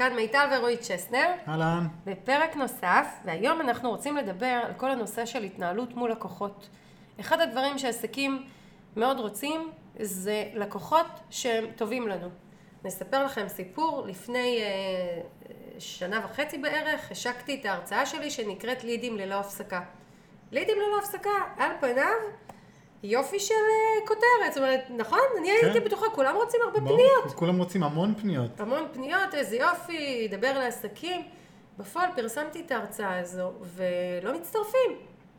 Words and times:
כאן 0.00 0.16
מיטל 0.16 0.48
ורועי 0.52 0.76
צ'סנר, 0.76 1.26
אהלן. 1.48 1.86
בפרק 2.04 2.56
נוסף, 2.56 3.06
והיום 3.24 3.60
אנחנו 3.60 3.90
רוצים 3.90 4.16
לדבר 4.16 4.60
על 4.66 4.72
כל 4.76 4.90
הנושא 4.90 5.26
של 5.26 5.42
התנהלות 5.42 5.94
מול 5.94 6.10
לקוחות. 6.10 6.68
אחד 7.20 7.40
הדברים 7.40 7.78
שעסקים 7.78 8.46
מאוד 8.96 9.20
רוצים 9.20 9.70
זה 10.00 10.44
לקוחות 10.54 11.06
שהם 11.30 11.64
טובים 11.76 12.08
לנו. 12.08 12.28
נספר 12.84 13.24
לכם 13.24 13.48
סיפור, 13.48 14.06
לפני 14.06 14.58
אה, 14.62 15.20
שנה 15.78 16.20
וחצי 16.24 16.58
בערך 16.58 17.10
השקתי 17.10 17.60
את 17.60 17.66
ההרצאה 17.66 18.06
שלי 18.06 18.30
שנקראת 18.30 18.84
לידים 18.84 19.16
ללא 19.16 19.34
הפסקה. 19.34 19.80
לידים 20.52 20.76
ללא 20.76 20.98
הפסקה, 20.98 21.30
על 21.58 21.70
פניו 21.80 22.14
יופי 23.02 23.40
של 23.40 23.54
אה, 23.54 24.06
כותרת, 24.06 24.52
זאת 24.54 24.56
אומרת, 24.56 24.84
נכון? 24.96 25.18
אני 25.38 25.48
כן. 25.60 25.66
הייתי 25.66 25.80
בטוחה, 25.80 26.06
כולם 26.10 26.36
רוצים 26.36 26.60
הרבה 26.64 26.80
ברור, 26.80 26.96
פניות. 26.96 27.34
כולם 27.38 27.58
רוצים 27.58 27.82
המון 27.82 28.14
פניות. 28.14 28.60
המון 28.60 28.86
פניות, 28.92 29.34
איזה 29.34 29.56
יופי, 29.56 30.28
דבר 30.30 30.58
לעסקים. 30.58 31.22
בפועל 31.78 32.08
פרסמתי 32.16 32.60
את 32.60 32.70
ההרצאה 32.70 33.18
הזו, 33.18 33.52
ולא 33.62 34.34
מצטרפים. 34.34 34.90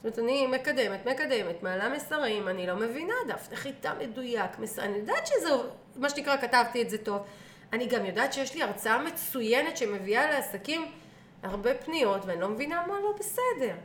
זאת 0.03 0.20
אומרת, 0.20 0.20
אני 0.20 0.47
מקדמת, 0.47 1.05
מקדמת, 1.05 1.63
מעלה 1.63 1.89
מסרים, 1.89 2.47
אני 2.47 2.67
לא 2.67 2.75
מבינה, 2.75 3.13
דף 3.27 3.49
נחיתה 3.51 3.93
מדויק, 3.99 4.59
מס... 4.59 4.79
אני 4.79 4.98
יודעת 4.98 5.27
שזה, 5.27 5.49
מה 5.95 6.09
שנקרא, 6.09 6.37
כתבתי 6.37 6.81
את 6.81 6.89
זה 6.89 6.98
טוב. 6.98 7.21
אני 7.73 7.85
גם 7.85 8.05
יודעת 8.05 8.34
שיש 8.34 8.55
לי 8.55 8.63
הרצאה 8.63 9.03
מצוינת 9.03 9.77
שמביאה 9.77 10.31
לעסקים 10.31 10.85
הרבה 11.43 11.73
פניות, 11.73 12.25
ואני 12.25 12.41
לא 12.41 12.49
מבינה 12.49 12.84
מה 12.87 12.99
לא 12.99 13.13
בסדר. 13.20 13.75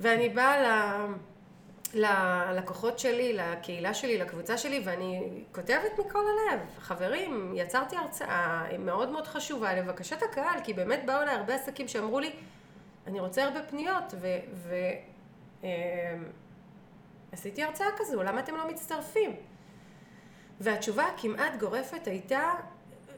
ואני 0.00 0.28
באה 0.28 0.62
ל... 0.62 0.66
ללקוחות 1.94 2.98
שלי, 2.98 3.32
לקהילה 3.32 3.94
שלי, 3.94 4.18
לקבוצה 4.18 4.58
שלי, 4.58 4.82
ואני 4.84 5.42
כותבת 5.52 5.98
מכל 5.98 6.18
הלב. 6.18 6.60
חברים, 6.78 7.52
יצרתי 7.56 7.96
הרצאה 7.96 8.64
מאוד 8.78 9.08
מאוד 9.10 9.26
חשובה 9.26 9.74
לבקשת 9.74 10.22
הקהל, 10.22 10.60
כי 10.64 10.72
באמת 10.72 11.00
באו 11.06 11.22
אליי 11.22 11.34
הרבה 11.34 11.54
עסקים 11.54 11.88
שאמרו 11.88 12.20
לי, 12.20 12.32
אני 13.06 13.20
רוצה 13.20 13.44
הרבה 13.44 13.62
פניות, 13.62 14.14
ו... 14.20 14.36
ו 14.54 14.74
עשיתי 17.32 17.62
הרצאה 17.62 17.88
כזו, 17.96 18.22
למה 18.22 18.40
אתם 18.40 18.56
לא 18.56 18.68
מצטרפים? 18.68 19.36
והתשובה 20.60 21.06
הכמעט 21.06 21.56
גורפת 21.60 22.06
הייתה, 22.06 22.50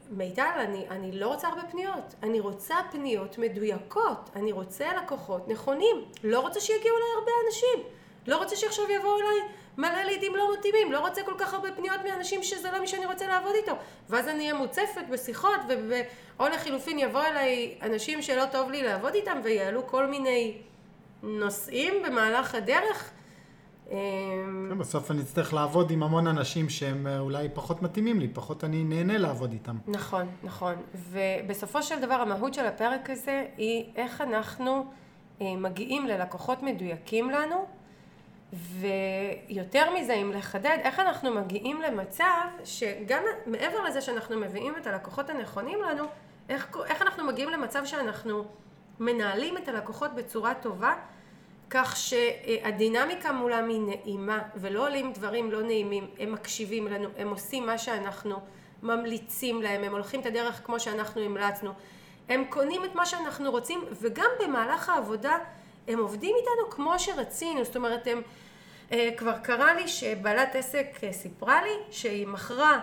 מיטל, 0.09 0.59
אני, 0.59 0.85
אני 0.89 1.11
לא 1.11 1.27
רוצה 1.27 1.47
הרבה 1.47 1.61
פניות, 1.63 2.15
אני 2.23 2.39
רוצה 2.39 2.75
פניות 2.91 3.37
מדויקות, 3.37 4.29
אני 4.35 4.51
רוצה 4.51 4.93
לקוחות 5.03 5.47
נכונים, 5.47 6.05
לא 6.23 6.39
רוצה 6.39 6.59
שיגיעו 6.59 6.97
אליי 6.97 7.09
הרבה 7.19 7.31
אנשים. 7.47 8.00
לא 8.27 8.37
רוצה 8.37 8.55
שעכשיו 8.55 8.85
יבואו 8.91 9.17
אליי 9.17 9.55
מלא 9.77 10.03
לידים 10.03 10.35
לא 10.35 10.53
מתאימים, 10.53 10.91
לא 10.91 10.99
רוצה 10.99 11.21
כל 11.23 11.33
כך 11.37 11.53
הרבה 11.53 11.71
פניות 11.71 11.99
מאנשים 12.09 12.43
שזה 12.43 12.71
לא 12.71 12.79
מי 12.79 12.87
שאני 12.87 13.05
רוצה 13.05 13.27
לעבוד 13.27 13.53
איתו. 13.55 13.71
ואז 14.09 14.27
אני 14.27 14.39
אהיה 14.39 14.53
מוצפת 14.53 15.03
בשיחות, 15.11 15.59
ו... 15.89 16.01
או 16.39 16.47
לחילופין 16.47 16.99
יבואו 16.99 17.23
אליי 17.23 17.77
אנשים 17.81 18.21
שלא 18.21 18.43
טוב 18.51 18.71
לי 18.71 18.83
לעבוד 18.83 19.13
איתם, 19.13 19.37
ויעלו 19.43 19.87
כל 19.87 20.07
מיני 20.07 20.57
נושאים 21.23 21.93
במהלך 22.05 22.55
הדרך. 22.55 23.11
אמ, 23.91 24.77
בסוף 24.79 25.11
אני 25.11 25.21
אצטרך 25.21 25.53
לעבוד 25.53 25.91
עם 25.91 26.03
המון 26.03 26.27
אנשים 26.27 26.69
שהם 26.69 27.07
אה, 27.07 27.19
אולי 27.19 27.47
פחות 27.53 27.81
מתאימים 27.81 28.19
לי, 28.19 28.27
פחות 28.27 28.63
אני 28.63 28.83
נהנה 28.83 29.17
לעבוד 29.17 29.51
איתם. 29.51 29.77
נכון, 29.87 30.27
נכון. 30.43 30.73
ובסופו 31.11 31.83
של 31.83 31.99
דבר 31.99 32.13
המהות 32.13 32.53
של 32.53 32.65
הפרק 32.65 33.09
הזה 33.09 33.45
היא 33.57 33.85
איך 33.95 34.21
אנחנו 34.21 34.85
אה, 35.41 35.55
מגיעים 35.57 36.07
ללקוחות 36.07 36.63
מדויקים 36.63 37.29
לנו. 37.29 37.80
ויותר 38.53 39.93
מזה, 39.93 40.13
אם 40.13 40.31
לחדד, 40.31 40.77
איך 40.83 40.99
אנחנו 40.99 41.33
מגיעים 41.33 41.81
למצב 41.81 42.47
שגם 42.63 43.23
מעבר 43.45 43.83
לזה 43.83 44.01
שאנחנו 44.01 44.39
מביאים 44.39 44.73
את 44.77 44.87
הלקוחות 44.87 45.29
הנכונים 45.29 45.81
לנו, 45.81 46.03
איך, 46.49 46.77
איך 46.85 47.01
אנחנו 47.01 47.25
מגיעים 47.25 47.49
למצב 47.49 47.85
שאנחנו 47.85 48.45
מנהלים 48.99 49.57
את 49.57 49.67
הלקוחות 49.67 50.15
בצורה 50.15 50.53
טובה, 50.53 50.93
כך 51.69 51.95
שהדינמיקה 51.97 53.31
מולם 53.31 53.69
היא 53.69 53.81
נעימה, 53.81 54.39
ולא 54.55 54.87
עולים 54.87 55.13
דברים 55.13 55.51
לא 55.51 55.61
נעימים, 55.61 56.07
הם 56.19 56.31
מקשיבים 56.31 56.87
לנו, 56.87 57.09
הם 57.17 57.29
עושים 57.29 57.65
מה 57.65 57.77
שאנחנו 57.77 58.39
ממליצים 58.83 59.61
להם, 59.61 59.83
הם 59.83 59.91
הולכים 59.91 60.19
את 60.19 60.25
הדרך 60.25 60.61
כמו 60.65 60.79
שאנחנו 60.79 61.21
המלצנו, 61.21 61.71
הם 62.29 62.45
קונים 62.49 62.85
את 62.85 62.95
מה 62.95 63.05
שאנחנו 63.05 63.51
רוצים, 63.51 63.85
וגם 64.01 64.29
במהלך 64.39 64.89
העבודה 64.89 65.37
הם 65.87 65.99
עובדים 65.99 66.35
איתנו 66.35 66.69
כמו 66.69 66.99
שרצינו, 66.99 67.63
זאת 67.63 67.75
אומרת, 67.75 68.07
הם, 68.07 68.21
כבר 69.17 69.37
קרה 69.37 69.73
לי 69.73 69.87
שבעלת 69.87 70.55
עסק 70.55 70.87
אה, 71.03 71.13
סיפרה 71.13 71.61
לי 71.61 71.73
שהיא 71.91 72.27
מכרה 72.27 72.79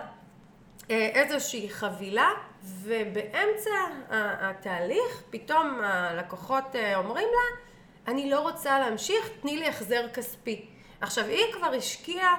אה, 0.91 1.09
איזושהי 1.13 1.69
חבילה 1.69 2.29
ובאמצע 2.63 3.71
התהליך 4.09 5.21
פתאום 5.29 5.79
הלקוחות 5.83 6.75
אומרים 6.95 7.27
לה, 7.27 7.57
אני 8.11 8.29
לא 8.29 8.39
רוצה 8.39 8.79
להמשיך, 8.79 9.29
תני 9.41 9.57
לי 9.57 9.67
החזר 9.67 10.07
כספי. 10.13 10.65
עכשיו, 11.01 11.25
היא 11.25 11.53
כבר 11.53 11.73
השקיעה 11.77 12.35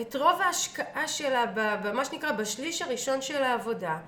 את 0.00 0.16
רוב 0.16 0.40
ההשקעה 0.40 1.08
שלה, 1.08 1.46
במה 1.82 2.04
שנקרא, 2.04 2.32
בשליש 2.32 2.82
הראשון 2.82 3.22
של 3.22 3.42
העבודה. 3.42 3.98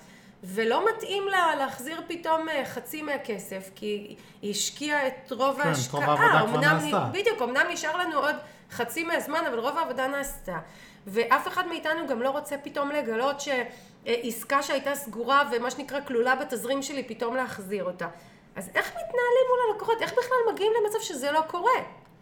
ולא 0.44 0.88
מתאים 0.90 1.28
לה 1.28 1.54
להחזיר 1.58 2.00
פתאום 2.08 2.48
אה, 2.48 2.64
חצי 2.64 3.02
מהכסף, 3.02 3.70
כי 3.74 4.16
היא 4.42 4.50
השקיעה 4.50 5.06
את 5.06 5.32
רוב 5.32 5.62
כן, 5.62 5.68
ההשקעה. 5.68 6.00
כן, 6.00 6.06
רוב 6.06 6.20
העבודה 6.20 6.68
כבר 6.68 6.78
נעשתה. 6.78 7.08
בדיוק, 7.12 7.42
אמנם 7.42 7.66
נשאר 7.72 7.96
לנו 7.96 8.18
עוד 8.18 8.36
חצי 8.70 9.04
מהזמן, 9.04 9.44
אבל 9.48 9.58
רוב 9.58 9.78
העבודה 9.78 10.08
נעשתה. 10.08 10.58
ואף 11.06 11.48
אחד 11.48 11.66
מאיתנו 11.68 12.06
גם 12.08 12.22
לא 12.22 12.30
רוצה 12.30 12.56
פתאום 12.58 12.90
לגלות 12.90 13.36
שעסקה 13.40 14.62
שהייתה 14.62 14.94
סגורה 14.94 15.50
ומה 15.52 15.70
שנקרא 15.70 16.00
כלולה 16.00 16.36
בתזרים 16.36 16.82
שלי, 16.82 17.04
פתאום 17.04 17.36
להחזיר 17.36 17.84
אותה. 17.84 18.08
אז 18.56 18.68
איך 18.74 18.88
מתנהלים 18.88 19.46
מול 19.48 19.58
הלקוחות? 19.72 20.02
איך 20.02 20.12
בכלל 20.12 20.52
מגיעים 20.52 20.72
למצב 20.82 20.98
שזה 21.00 21.32
לא 21.32 21.42
קורה? 21.46 21.70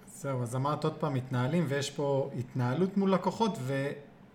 זהו, 0.06 0.43
אז 0.43 0.56
אמרת 0.56 0.84
עוד 0.84 0.94
פעם 0.94 1.15
מתנהלים, 1.15 1.65
ויש 1.69 1.91
פה 1.91 2.31
התנהלות 2.38 2.97
מול 2.97 3.12
לקוחות 3.12 3.59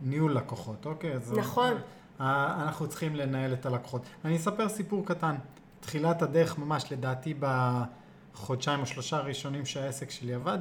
וניהול 0.01 0.35
לקוחות, 0.35 0.85
אוקיי? 0.85 1.13
אז 1.13 1.33
נכון. 1.33 1.77
אנחנו 2.19 2.87
צריכים 2.87 3.15
לנהל 3.15 3.53
את 3.53 3.65
הלקוחות. 3.65 4.01
אני 4.25 4.37
אספר 4.37 4.69
סיפור 4.69 5.05
קטן. 5.05 5.35
תחילת 5.79 6.21
הדרך 6.21 6.57
ממש, 6.57 6.91
לדעתי 6.91 7.33
בחודשיים 7.39 8.79
או 8.79 8.85
שלושה 8.85 9.17
הראשונים 9.17 9.65
שהעסק 9.65 10.11
שלי 10.11 10.33
עבד, 10.33 10.59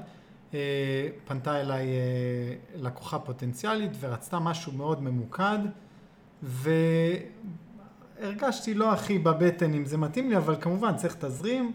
פנתה 1.25 1.61
אליי 1.61 1.87
אה, 1.87 2.55
לקוחה 2.75 3.19
פוטנציאלית 3.19 3.91
ורצתה 4.01 4.39
משהו 4.39 4.73
מאוד 4.73 5.03
ממוקד, 5.03 5.59
והרגשתי 6.43 7.25
לא 8.75 8.93
הכי 8.93 9.19
בבטן 9.19 9.75
אם 9.75 9.85
זה 9.85 9.97
מתאים 9.97 10.31
לי, 10.31 10.37
אבל 10.37 10.57
כמובן 10.61 10.97
צריך 10.97 11.15
תזרים, 11.15 11.73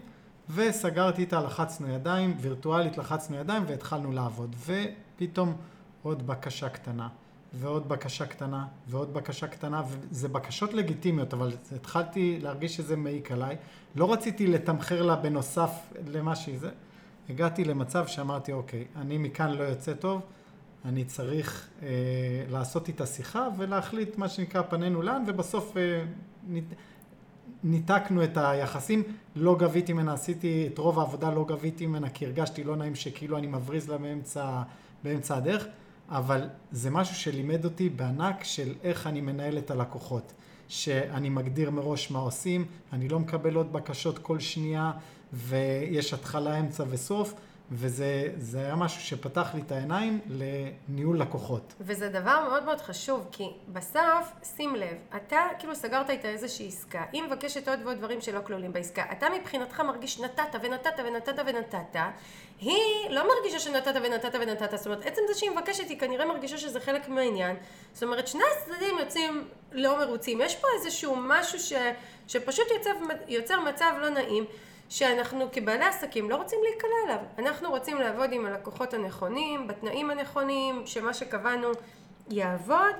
וסגרתי 0.54 1.20
איתה, 1.20 1.40
לחצנו 1.40 1.88
ידיים, 1.88 2.36
וירטואלית 2.40 2.98
לחצנו 2.98 3.36
ידיים 3.36 3.62
והתחלנו 3.66 4.12
לעבוד, 4.12 4.56
ופתאום 4.66 5.56
עוד 6.02 6.26
בקשה 6.26 6.68
קטנה. 6.68 7.08
ועוד 7.56 7.88
בקשה 7.88 8.26
קטנה, 8.26 8.66
ועוד 8.88 9.14
בקשה 9.14 9.46
קטנה, 9.46 9.82
וזה 9.88 10.28
בקשות 10.28 10.74
לגיטימיות, 10.74 11.34
אבל 11.34 11.52
התחלתי 11.76 12.38
להרגיש 12.42 12.76
שזה 12.76 12.96
מעיק 12.96 13.32
עליי. 13.32 13.56
לא 13.96 14.12
רציתי 14.12 14.46
לתמחר 14.46 15.02
לה 15.02 15.16
בנוסף 15.16 15.70
למה 16.06 16.36
שהיא 16.36 16.58
זה. 16.58 16.70
הגעתי 17.30 17.64
למצב 17.64 18.06
שאמרתי, 18.06 18.52
אוקיי, 18.52 18.84
אני 18.96 19.18
מכאן 19.18 19.50
לא 19.50 19.62
יוצא 19.62 19.94
טוב, 19.94 20.20
אני 20.84 21.04
צריך 21.04 21.68
אה, 21.82 21.88
לעשות 22.48 22.88
איתה 22.88 23.06
שיחה 23.06 23.48
ולהחליט 23.56 24.18
מה 24.18 24.28
שנקרא 24.28 24.62
פנינו 24.62 25.02
לאן, 25.02 25.24
ובסוף 25.26 25.76
אה, 25.76 26.04
נית, 26.48 26.64
ניתקנו 27.64 28.24
את 28.24 28.36
היחסים, 28.36 29.02
לא 29.36 29.56
גביתי 29.58 29.92
ממנה, 29.92 30.12
עשיתי 30.12 30.68
את 30.72 30.78
רוב 30.78 30.98
העבודה, 30.98 31.30
לא 31.30 31.44
גביתי 31.44 31.86
ממנה, 31.86 32.10
כי 32.10 32.26
הרגשתי 32.26 32.64
לא 32.64 32.76
נעים 32.76 32.94
שכאילו 32.94 33.38
אני 33.38 33.46
מבריז 33.46 33.88
לה 33.88 33.98
באמצע, 33.98 34.62
באמצע 35.04 35.36
הדרך. 35.36 35.66
אבל 36.08 36.48
זה 36.72 36.90
משהו 36.90 37.14
שלימד 37.14 37.64
אותי 37.64 37.88
בענק 37.88 38.44
של 38.44 38.74
איך 38.82 39.06
אני 39.06 39.20
מנהל 39.20 39.58
את 39.58 39.70
הלקוחות. 39.70 40.32
שאני 40.68 41.28
מגדיר 41.28 41.70
מראש 41.70 42.10
מה 42.10 42.18
עושים, 42.18 42.64
אני 42.92 43.08
לא 43.08 43.20
מקבל 43.20 43.54
עוד 43.54 43.72
בקשות 43.72 44.18
כל 44.18 44.40
שנייה, 44.40 44.92
ויש 45.34 46.14
התחלה, 46.14 46.60
אמצע 46.60 46.84
וסוף, 46.90 47.34
וזה 47.72 48.58
היה 48.58 48.76
משהו 48.76 49.00
שפתח 49.00 49.50
לי 49.54 49.60
את 49.60 49.72
העיניים 49.72 50.20
לניהול 50.28 51.20
לקוחות. 51.20 51.74
וזה 51.80 52.08
דבר 52.08 52.40
מאוד 52.48 52.64
מאוד 52.64 52.80
חשוב, 52.80 53.28
כי 53.32 53.44
בסוף, 53.72 54.32
שים 54.56 54.76
לב, 54.76 54.96
אתה 55.16 55.40
כאילו 55.58 55.74
סגרת 55.74 56.10
איתה 56.10 56.28
איזושהי 56.28 56.68
עסקה, 56.68 57.04
היא 57.12 57.22
מבקשת 57.22 57.68
עוד 57.68 57.78
ועוד 57.84 57.96
דברים 57.98 58.20
שלא 58.20 58.40
כלולים 58.40 58.72
בעסקה, 58.72 59.04
אתה 59.12 59.26
מבחינתך 59.38 59.80
מרגיש 59.80 60.20
נתת 60.20 60.58
ונתת 60.62 60.90
ונתת 61.06 61.42
ונתת, 61.46 62.00
היא 62.60 63.10
לא 63.10 63.28
מרגישה 63.28 63.58
שנתת 63.58 63.94
ונתת 64.04 64.34
ונתת, 64.40 64.70
זאת 64.76 64.86
אומרת, 64.86 65.06
עצם 65.06 65.22
זה 65.28 65.38
שהיא 65.38 65.50
מבקשת, 65.50 65.88
היא 65.88 65.98
כנראה 65.98 66.26
מרגישה 66.26 66.58
שזה 66.58 66.80
חלק 66.80 67.08
מהעניין, 67.08 67.56
זאת 67.92 68.02
אומרת, 68.02 68.28
שני 68.28 68.42
הצדדים 68.56 68.98
יוצאים 68.98 69.48
לא 69.72 69.98
מרוצים, 69.98 70.40
יש 70.40 70.56
פה 70.56 70.66
איזשהו 70.78 71.16
משהו 71.16 71.58
ש, 71.58 71.72
שפשוט 72.28 72.66
יוצר, 72.76 72.90
יוצר 73.28 73.60
מצב 73.60 73.92
לא 74.00 74.08
נעים. 74.08 74.44
שאנחנו 74.94 75.48
כבעלי 75.52 75.84
עסקים 75.84 76.30
לא 76.30 76.36
רוצים 76.36 76.58
להיקלע 76.64 76.90
אליו. 77.04 77.18
אנחנו 77.38 77.70
רוצים 77.70 78.00
לעבוד 78.00 78.32
עם 78.32 78.46
הלקוחות 78.46 78.94
הנכונים, 78.94 79.66
בתנאים 79.66 80.10
הנכונים, 80.10 80.82
שמה 80.86 81.14
שקבענו 81.14 81.68
יעבוד, 82.30 82.94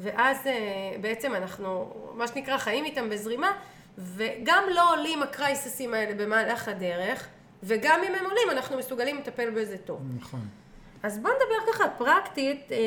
ואז 0.00 0.46
אה, 0.46 0.52
בעצם 1.00 1.34
אנחנו, 1.34 1.94
מה 2.14 2.28
שנקרא, 2.28 2.58
חיים 2.58 2.84
איתם 2.84 3.10
בזרימה, 3.10 3.52
וגם 3.98 4.64
לא 4.74 4.92
עולים 4.92 5.22
הקרייססים 5.22 5.94
האלה 5.94 6.14
במהלך 6.14 6.68
הדרך, 6.68 7.28
וגם 7.62 8.00
אם 8.08 8.14
הם 8.14 8.24
עולים, 8.24 8.50
אנחנו 8.50 8.78
מסוגלים 8.78 9.18
לטפל 9.18 9.50
בזה 9.50 9.76
טוב. 9.78 10.00
נכון. 10.18 10.40
אז 11.02 11.18
בוא 11.18 11.30
נדבר 11.30 11.72
ככה 11.72 11.88
פרקטית, 11.98 12.72
אה, 12.72 12.78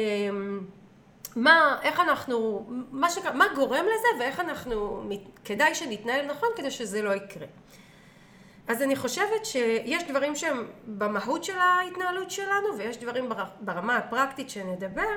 מה, 1.35 1.79
איך 1.83 1.99
אנחנו, 1.99 2.65
מה, 2.91 3.09
שנקרא, 3.09 3.33
מה 3.33 3.45
גורם 3.55 3.85
לזה 3.85 4.23
ואיך 4.23 4.39
אנחנו, 4.39 5.03
כדאי 5.45 5.75
שנתנהל 5.75 6.25
נכון 6.25 6.49
כדי 6.55 6.71
שזה 6.71 7.01
לא 7.01 7.13
יקרה. 7.13 7.47
אז 8.67 8.81
אני 8.81 8.95
חושבת 8.95 9.45
שיש 9.45 10.03
דברים 10.03 10.35
שהם 10.35 10.67
במהות 10.87 11.43
של 11.43 11.57
ההתנהלות 11.57 12.31
שלנו 12.31 12.77
ויש 12.77 12.97
דברים 12.97 13.29
ברמה 13.61 13.97
הפרקטית 13.97 14.49
שנדבר 14.49 15.09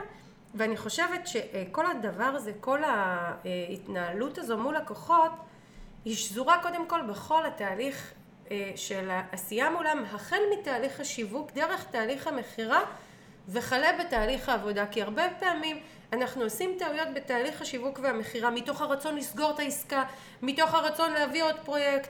ואני 0.55 0.77
חושבת 0.77 1.27
שכל 1.27 1.87
הדבר 1.87 2.25
הזה, 2.25 2.53
כל 2.61 2.81
ההתנהלות 2.85 4.39
הזו 4.39 4.59
מול 4.59 4.77
לקוחות 4.77 5.31
היא 6.05 6.17
שזורה 6.17 6.63
קודם 6.63 6.87
כל 6.87 7.03
בכל 7.03 7.47
התהליך 7.47 8.13
אה, 8.51 8.73
של 8.77 9.11
העשייה 9.11 9.71
מולם, 9.71 10.05
החל 10.13 10.41
מתהליך 10.59 11.01
השיווק, 11.01 11.53
דרך 11.53 11.87
תהליך 11.91 12.27
המכירה 12.27 12.81
וכלה 13.49 13.89
בתהליך 14.01 14.49
העבודה, 14.49 14.87
כי 14.87 15.03
הרבה 15.03 15.23
פעמים 15.41 15.81
אנחנו 16.13 16.43
עושים 16.43 16.71
טעויות 16.79 17.09
בתהליך 17.15 17.63
השיווק 17.63 17.99
והמכירה 18.03 18.51
מתוך 18.51 18.81
הרצון 18.81 19.17
לסגור 19.17 19.51
את 19.51 19.59
העסקה, 19.59 20.05
מתוך 20.43 20.75
הרצון 20.75 21.13
להביא 21.13 21.45
עוד 21.45 21.57
פרויקט 21.65 22.09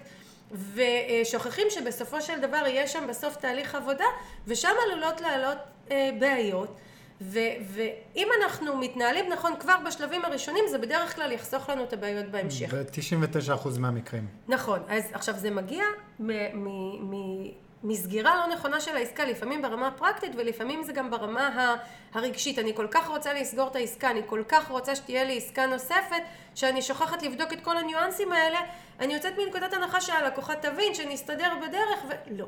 ושוכחים 0.75 1.67
שבסופו 1.71 2.21
של 2.21 2.41
דבר 2.41 2.57
יהיה 2.67 2.87
שם 2.87 3.07
בסוף 3.09 3.37
תהליך 3.37 3.75
עבודה 3.75 4.05
ושם 4.47 4.69
עלולות 4.87 5.21
לעלות 5.21 5.59
אה, 5.91 6.11
בעיות 6.21 6.77
ו, 7.21 7.39
ואם 7.73 8.29
אנחנו 8.43 8.77
מתנהלים 8.77 9.33
נכון 9.33 9.53
כבר 9.61 9.75
בשלבים 9.87 10.25
הראשונים 10.25 10.65
זה 10.71 10.79
בדרך 10.79 11.15
כלל 11.17 11.33
יחסוך 11.33 11.71
לנו 11.71 11.85
את 11.85 11.93
הבעיות 11.93 12.27
בהמשך. 12.27 12.75
ב-99% 12.75 13.79
מהמקרים. 13.79 14.27
נכון, 14.49 14.79
אז 14.89 15.05
עכשיו 15.13 15.35
זה 15.39 15.51
מגיע 15.51 15.85
מ- 16.21 16.27
מ- 16.65 17.15
מ- 17.15 17.66
מסגירה 17.87 18.37
לא 18.37 18.55
נכונה 18.55 18.81
של 18.81 18.97
העסקה, 18.97 19.25
לפעמים 19.25 19.63
ברמה 19.63 19.87
הפרקטית 19.87 20.33
ולפעמים 20.37 20.83
זה 20.83 20.93
גם 20.93 21.11
ברמה 21.11 21.77
הרגשית. 22.15 22.59
אני 22.59 22.75
כל 22.75 22.87
כך 22.91 23.09
רוצה 23.09 23.33
לסגור 23.33 23.69
את 23.69 23.77
העסקה, 23.77 24.11
אני 24.11 24.21
כל 24.27 24.43
כך 24.49 24.71
רוצה 24.71 24.97
שתהיה 24.97 25.25
לי 25.25 25.37
עסקה 25.37 25.67
נוספת, 25.67 26.23
שאני 26.55 26.83
שוכחת 26.83 27.23
לבדוק 27.23 27.53
את 27.53 27.61
כל 27.61 27.77
הניואנסים 27.77 28.33
האלה, 28.33 28.59
אני 29.01 29.15
יוצאת 29.15 29.33
מנקודת 29.39 29.73
הנחה 29.73 30.01
שהלקוחה 30.01 30.55
תבין, 30.57 30.95
שנסתדר 30.95 31.53
בדרך, 31.67 32.05
ולא. 32.09 32.47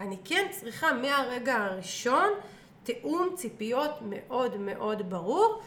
אני 0.00 0.16
כן 0.24 0.46
צריכה 0.50 0.92
מהרגע 0.92 1.56
הראשון 1.56 2.28
תיאום 2.82 3.28
ציפיות 3.36 3.98
מאוד 4.02 4.56
מאוד 4.56 5.10
ברור, 5.10 5.62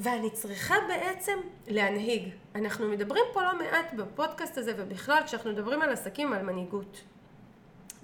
ואני 0.00 0.30
צריכה 0.30 0.74
בעצם 0.88 1.38
להנהיג. 1.66 2.28
אנחנו 2.54 2.88
מדברים 2.88 3.24
פה 3.32 3.42
לא 3.42 3.58
מעט 3.58 3.92
בפודקאסט 3.92 4.58
הזה 4.58 4.72
ובכלל 4.76 5.22
כשאנחנו 5.26 5.50
מדברים 5.50 5.82
על 5.82 5.92
עסקים, 5.92 6.32
על 6.32 6.42
מנהיגות. 6.42 7.00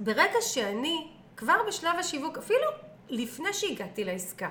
ברגע 0.02 0.40
שאני 0.40 1.08
כבר 1.36 1.56
בשלב 1.68 1.98
השיווק, 1.98 2.38
אפילו 2.38 2.66
לפני 3.08 3.52
שהגעתי 3.52 4.04
לעסקה, 4.04 4.48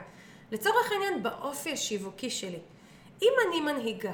לצורך 0.51 0.91
העניין 0.91 1.23
באופי 1.23 1.71
השיווקי 1.71 2.29
שלי, 2.29 2.59
אם 3.21 3.31
אני 3.47 3.61
מנהיגה, 3.61 4.13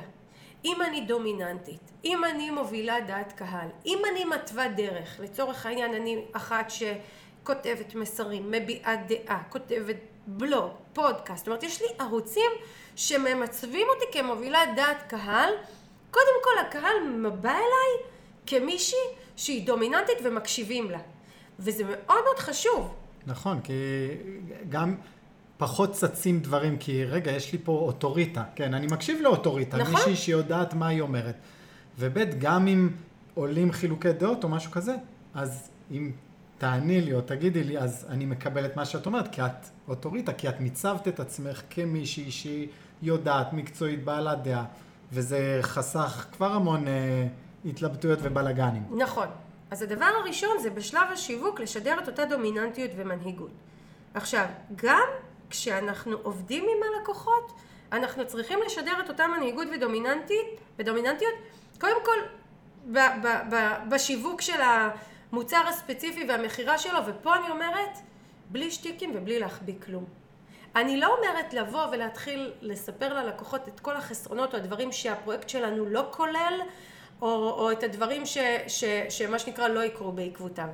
אם 0.66 0.82
אני 0.82 1.02
דומיננטית, 1.02 1.92
אם 2.06 2.26
אני 2.26 2.50
מובילה 2.50 3.02
דעת 3.02 3.34
קהל, 3.34 3.68
אם 3.86 3.98
אני 4.12 4.26
מתווה 4.26 4.68
דרך, 4.68 5.20
לצורך 5.20 5.66
העניין 5.66 5.94
אני 5.94 6.26
אחת 6.32 6.72
שכותבת 6.72 7.96
מסרים, 7.96 8.52
מביעה 8.52 8.96
דעה, 8.96 9.44
כותבת 9.50 9.98
בלוג, 10.28 10.72
פודקאסט, 10.94 11.38
זאת 11.38 11.48
אומרת 11.48 11.64
יש 11.64 11.82
לי 11.82 11.88
ערוצים 12.00 12.52
שממצבים 12.96 13.88
אותי 13.90 14.20
כמובילת 14.20 14.70
דעת 14.76 15.04
קהל, 15.08 15.50
קודם 16.12 16.44
כל 16.44 16.68
הקהל 16.68 17.00
מבא 17.08 17.52
אליי 17.52 18.08
כמישהי 18.46 19.00
שהיא 19.36 19.68
דומיננטית 19.68 20.18
ומקשיבים 20.24 20.92
לה. 20.92 21.00
וזה 21.60 21.84
מאוד 21.84 22.20
מאוד 22.26 22.40
חשוב. 22.40 22.94
נכון, 23.28 23.62
כי 23.62 23.74
גם 24.70 24.96
פחות 25.58 25.92
צצים 25.92 26.40
דברים, 26.40 26.78
כי 26.78 27.06
רגע, 27.06 27.32
יש 27.32 27.54
לי 27.54 27.60
פה 27.64 27.72
אוטוריטה. 27.72 28.44
כן, 28.56 28.74
אני 28.74 28.88
מקשיב 28.88 29.22
לאוטוריטה, 29.22 29.78
נכון. 29.78 29.94
מישהי 29.94 30.16
שיודעת 30.16 30.74
מה 30.74 30.88
היא 30.88 31.02
אומרת. 31.02 31.36
וב' 32.00 32.40
גם 32.40 32.68
אם 32.68 32.90
עולים 33.34 33.72
חילוקי 33.72 34.14
דעות 34.14 34.44
או 34.44 34.50
משהו 34.50 34.72
כזה, 34.72 34.96
אז 35.34 35.70
אם 35.92 36.12
תעני 36.58 37.02
לי 37.02 37.14
או 37.14 37.22
תגידי 37.22 37.64
לי, 37.64 37.78
אז 37.80 38.06
אני 38.10 38.26
מקבל 38.26 38.66
את 38.66 38.76
מה 38.76 38.86
שאת 38.86 39.06
אומרת, 39.06 39.28
כי 39.32 39.42
את 39.42 39.68
אוטוריטה, 39.88 40.34
כי 40.34 40.50
את 40.50 40.62
מיצבת 40.62 41.08
את 41.08 41.20
עצמך 41.20 41.62
כמישהי 41.70 42.32
שהיא 42.32 42.68
יודעת, 43.02 43.54
מקצועית, 43.54 44.04
בעלת 44.04 44.44
דעה, 44.44 44.66
וזה 45.12 45.60
חסך 45.62 46.26
כבר 46.32 46.52
המון 46.52 46.88
אה, 46.88 47.28
התלבטויות 47.66 48.20
ובלאגנים. 48.22 48.84
נכון. 48.98 49.28
אז 49.72 49.82
הדבר 49.82 50.06
הראשון 50.06 50.60
זה 50.60 50.70
בשלב 50.70 51.12
השיווק 51.12 51.60
לשדר 51.60 52.00
את 52.00 52.08
אותה 52.08 52.26
דומיננטיות 52.26 52.92
ומנהיגות. 52.96 53.52
עכשיו, 54.14 54.46
גם 54.76 55.08
כשאנחנו 55.50 56.18
עובדים 56.24 56.64
עם 56.64 56.84
הלקוחות, 56.84 57.52
אנחנו 57.92 58.28
צריכים 58.28 58.60
לשדר 58.66 59.00
את 59.00 59.10
אותה 59.10 59.28
מנהיגות 59.28 59.68
ודומיננטית, 59.74 60.48
ודומיננטיות, 60.80 61.34
קודם 61.80 62.06
כל 62.06 62.18
ב, 62.92 62.98
ב, 62.98 63.56
ב, 63.56 63.56
בשיווק 63.90 64.42
של 64.42 64.62
המוצר 64.62 65.68
הספציפי 65.68 66.26
והמכירה 66.28 66.78
שלו, 66.78 67.00
ופה 67.08 67.36
אני 67.36 67.50
אומרת, 67.50 67.98
בלי 68.50 68.72
שטיקים 68.72 69.12
ובלי 69.16 69.40
להחביא 69.40 69.74
כלום. 69.86 70.06
אני 70.76 71.00
לא 71.00 71.18
אומרת 71.18 71.54
לבוא 71.54 71.86
ולהתחיל 71.92 72.54
לספר 72.62 73.14
ללקוחות 73.14 73.68
את 73.68 73.80
כל 73.80 73.98
החסרונות 73.98 74.54
או 74.54 74.60
הדברים 74.60 74.92
שהפרויקט 74.92 75.50
שלנו 75.50 75.86
לא 75.86 76.08
כולל, 76.12 76.62
או, 77.22 77.28
או 77.50 77.72
את 77.72 77.84
הדברים 77.84 78.26
ש, 78.26 78.38
ש, 78.68 78.84
שמה 79.10 79.40
שנקרא 79.40 79.68
לא 79.68 79.84
יקרו 79.84 80.12
בעקבותיו. 80.12 80.68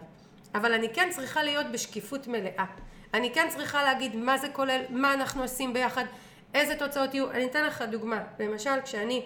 אבל 0.55 0.73
אני 0.73 0.93
כן 0.93 1.09
צריכה 1.11 1.43
להיות 1.43 1.65
בשקיפות 1.71 2.27
מלאה. 2.27 2.65
אני 3.13 3.33
כן 3.33 3.47
צריכה 3.49 3.83
להגיד 3.83 4.15
מה 4.15 4.37
זה 4.37 4.49
כולל, 4.49 4.81
מה 4.89 5.13
אנחנו 5.13 5.41
עושים 5.41 5.73
ביחד, 5.73 6.05
איזה 6.53 6.75
תוצאות 6.75 7.13
יהיו. 7.13 7.31
אני 7.31 7.45
אתן 7.45 7.63
לך 7.65 7.81
דוגמה. 7.81 8.23
למשל, 8.39 8.81
כשאני 8.83 9.25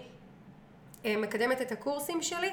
אה, 1.05 1.17
מקדמת 1.17 1.61
את 1.61 1.71
הקורסים 1.71 2.21
שלי, 2.21 2.49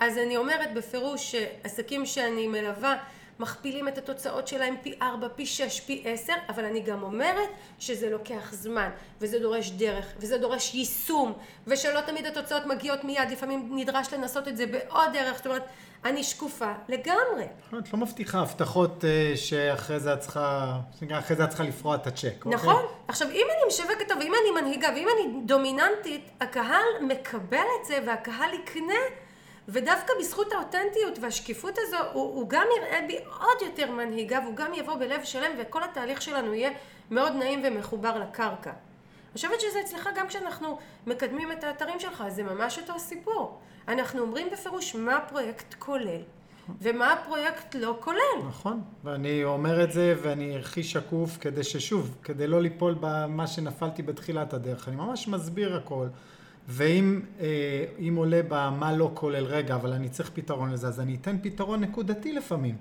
אז 0.00 0.18
אני 0.18 0.36
אומרת 0.36 0.74
בפירוש 0.74 1.32
שעסקים 1.32 2.06
שאני 2.06 2.46
מלווה 2.46 2.96
מכפילים 3.38 3.88
את 3.88 3.98
התוצאות 3.98 4.48
שלהם 4.48 4.74
פי 4.82 4.98
ארבע, 5.02 5.28
פי 5.36 5.46
שש, 5.46 5.80
פי 5.80 6.02
עשר, 6.06 6.32
אבל 6.48 6.64
אני 6.64 6.80
גם 6.80 7.02
אומרת 7.02 7.48
שזה 7.78 8.10
לוקח 8.10 8.52
זמן, 8.52 8.90
וזה 9.20 9.38
דורש 9.38 9.70
דרך, 9.70 10.06
וזה 10.18 10.38
דורש 10.38 10.74
יישום, 10.74 11.32
ושלא 11.66 12.00
תמיד 12.00 12.26
התוצאות 12.26 12.66
מגיעות 12.66 13.04
מיד, 13.04 13.30
לפעמים 13.30 13.68
נדרש 13.72 14.14
לנסות 14.14 14.48
את 14.48 14.56
זה 14.56 14.66
בעוד 14.66 15.12
דרך, 15.12 15.36
זאת 15.36 15.46
אומרת, 15.46 15.62
אני 16.04 16.24
שקופה 16.24 16.72
לגמרי. 16.88 17.46
את 17.78 17.92
לא 17.92 17.98
מבטיחה 17.98 18.40
הבטחות 18.40 19.04
אה, 19.04 19.32
שאחרי 19.36 20.00
זה 20.00 20.14
את 20.14 20.20
צריכה, 20.20 20.78
אחרי 21.12 21.36
זה 21.36 21.44
את 21.44 21.48
צריכה 21.48 21.64
לפרוע 21.64 21.94
את 21.94 22.06
הצ'ק. 22.06 22.34
אוקיי? 22.38 22.54
נכון. 22.54 22.74
אוקיי? 22.74 22.88
עכשיו, 23.08 23.28
אם 23.30 23.46
אני 23.50 23.68
משווקת 23.68 24.08
טוב, 24.08 24.18
ואם 24.18 24.32
אני 24.42 24.60
מנהיגה, 24.60 24.88
ואם 24.94 25.08
אני 25.14 25.40
דומיננטית, 25.46 26.30
הקהל 26.40 26.84
מקבל 27.00 27.66
את 27.80 27.86
זה, 27.86 27.98
והקהל 28.06 28.54
יקנה. 28.54 28.94
ודווקא 29.68 30.12
בזכות 30.20 30.52
האותנטיות 30.52 31.18
והשקיפות 31.20 31.74
הזו, 31.78 31.96
הוא, 32.12 32.34
הוא 32.34 32.48
גם 32.48 32.66
יראה 32.78 33.00
בי 33.08 33.18
עוד 33.40 33.62
יותר 33.62 33.90
מנהיגה, 33.90 34.40
והוא 34.44 34.56
גם 34.56 34.74
יבוא 34.74 34.94
בלב 34.94 35.24
שלם, 35.24 35.50
וכל 35.58 35.82
התהליך 35.82 36.22
שלנו 36.22 36.54
יהיה 36.54 36.70
מאוד 37.10 37.32
נעים 37.32 37.62
ומחובר 37.64 38.18
לקרקע. 38.18 38.70
אני 38.70 39.34
חושבת 39.34 39.60
שזה 39.60 39.80
אצלך 39.80 40.08
גם 40.16 40.28
כשאנחנו 40.28 40.78
מקדמים 41.06 41.52
את 41.52 41.64
האתרים 41.64 42.00
שלך, 42.00 42.24
זה 42.28 42.42
ממש 42.42 42.78
אותו 42.78 42.98
סיפור. 42.98 43.58
אנחנו 43.88 44.20
אומרים 44.20 44.48
בפירוש 44.52 44.94
מה 44.94 45.16
הפרויקט 45.16 45.74
כולל, 45.78 46.20
ומה 46.82 47.12
הפרויקט 47.12 47.74
לא 47.74 47.96
כולל. 48.00 48.48
נכון, 48.48 48.82
ואני 49.04 49.44
אומר 49.44 49.84
את 49.84 49.92
זה 49.92 50.14
ואני 50.22 50.58
הכי 50.58 50.82
שקוף 50.84 51.38
כדי 51.40 51.64
ששוב, 51.64 52.16
כדי 52.22 52.46
לא 52.46 52.62
ליפול 52.62 52.96
במה 53.00 53.46
שנפלתי 53.46 54.02
בתחילת 54.02 54.54
הדרך, 54.54 54.88
אני 54.88 54.96
ממש 54.96 55.28
מסביר 55.28 55.76
הכל. 55.76 56.06
ואם 56.68 57.20
אה, 57.40 57.46
עולה 58.16 58.40
במה 58.48 58.92
לא 58.92 59.10
כולל 59.14 59.44
רגע, 59.44 59.74
אבל 59.74 59.92
אני 59.92 60.08
צריך 60.08 60.30
פתרון 60.34 60.72
לזה, 60.72 60.86
אז 60.86 61.00
אני 61.00 61.16
אתן 61.20 61.36
פתרון 61.42 61.80
נקודתי 61.80 62.32
לפעמים. 62.32 62.76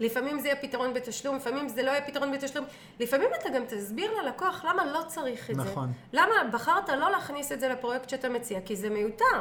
לפעמים 0.00 0.40
זה 0.40 0.48
יהיה 0.48 0.56
פתרון 0.56 0.94
בתשלום, 0.94 1.36
לפעמים 1.36 1.68
זה 1.68 1.82
לא 1.82 1.90
יהיה 1.90 2.02
פתרון 2.02 2.32
בתשלום. 2.32 2.64
לפעמים 3.00 3.28
אתה 3.40 3.48
גם 3.50 3.62
תסביר 3.68 4.10
ללקוח 4.22 4.64
למה 4.64 4.84
לא 4.84 5.00
צריך 5.06 5.50
את 5.50 5.56
נכון. 5.56 5.66
זה. 5.66 5.70
נכון. 5.70 5.92
למה 6.12 6.50
בחרת 6.52 6.88
לא 6.88 7.10
להכניס 7.10 7.52
את 7.52 7.60
זה 7.60 7.68
לפרויקט 7.68 8.08
שאתה 8.08 8.28
מציע, 8.28 8.60
כי 8.64 8.76
זה 8.76 8.90
מיותר. 8.90 9.40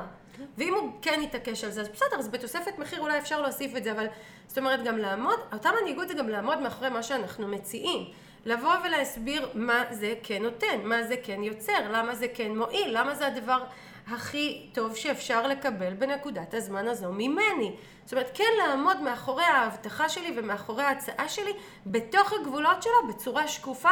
ואם 0.57 0.73
הוא 0.73 0.91
כן 1.01 1.19
יתעקש 1.23 1.63
על 1.63 1.71
זה, 1.71 1.81
אז 1.81 1.89
בסדר, 1.89 2.19
אז 2.19 2.27
בתוספת 2.27 2.79
מחיר 2.79 2.99
אולי 2.99 3.17
אפשר 3.17 3.41
להוסיף 3.41 3.75
את 3.75 3.83
זה, 3.83 3.91
אבל 3.91 4.05
זאת 4.47 4.57
אומרת 4.57 4.83
גם 4.83 4.97
לעמוד, 4.97 5.39
אותה 5.53 5.69
מנהיגות 5.81 6.07
זה 6.07 6.13
גם 6.13 6.29
לעמוד 6.29 6.61
מאחורי 6.61 6.89
מה 6.89 7.03
שאנחנו 7.03 7.47
מציעים. 7.47 8.05
לבוא 8.45 8.73
ולהסביר 8.85 9.49
מה 9.53 9.83
זה 9.91 10.13
כן 10.23 10.43
נותן, 10.43 10.79
מה 10.83 11.03
זה 11.03 11.15
כן 11.23 11.43
יוצר, 11.43 11.91
למה 11.91 12.15
זה 12.15 12.27
כן 12.33 12.57
מועיל, 12.57 12.99
למה 12.99 13.15
זה 13.15 13.27
הדבר 13.27 13.63
הכי 14.13 14.69
טוב 14.73 14.95
שאפשר 14.95 15.47
לקבל 15.47 15.93
בנקודת 15.93 16.53
הזמן 16.53 16.87
הזו 16.87 17.11
ממני. 17.11 17.75
זאת 18.05 18.13
אומרת, 18.13 18.31
כן 18.33 18.43
לעמוד 18.57 19.01
מאחורי 19.01 19.43
ההבטחה 19.43 20.09
שלי 20.09 20.33
ומאחורי 20.37 20.83
ההצעה 20.83 21.29
שלי 21.29 21.51
בתוך 21.85 22.33
הגבולות 22.33 22.83
שלה 22.83 22.93
בצורה 23.09 23.47
שקופה, 23.47 23.91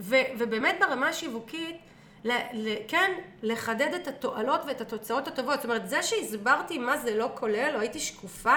ו- 0.00 0.16
ובאמת 0.38 0.76
ברמה 0.80 1.08
השיווקית, 1.08 1.76
ל, 2.24 2.32
ל, 2.52 2.74
כן, 2.88 3.12
לחדד 3.42 3.94
את 3.94 4.08
התועלות 4.08 4.60
ואת 4.66 4.80
התוצאות 4.80 5.28
הטובות. 5.28 5.54
זאת 5.54 5.64
אומרת, 5.64 5.88
זה 5.88 6.02
שהסברתי 6.02 6.78
מה 6.78 6.98
זה 6.98 7.14
לא 7.14 7.28
כולל, 7.34 7.72
או 7.74 7.80
הייתי 7.80 7.98
שקופה, 8.00 8.54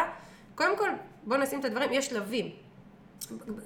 קודם 0.55 0.77
כל, 0.77 0.89
בואו 1.23 1.39
נשים 1.39 1.59
את 1.59 1.65
הדברים, 1.65 1.93
יש 1.93 2.05
שלבים. 2.05 2.51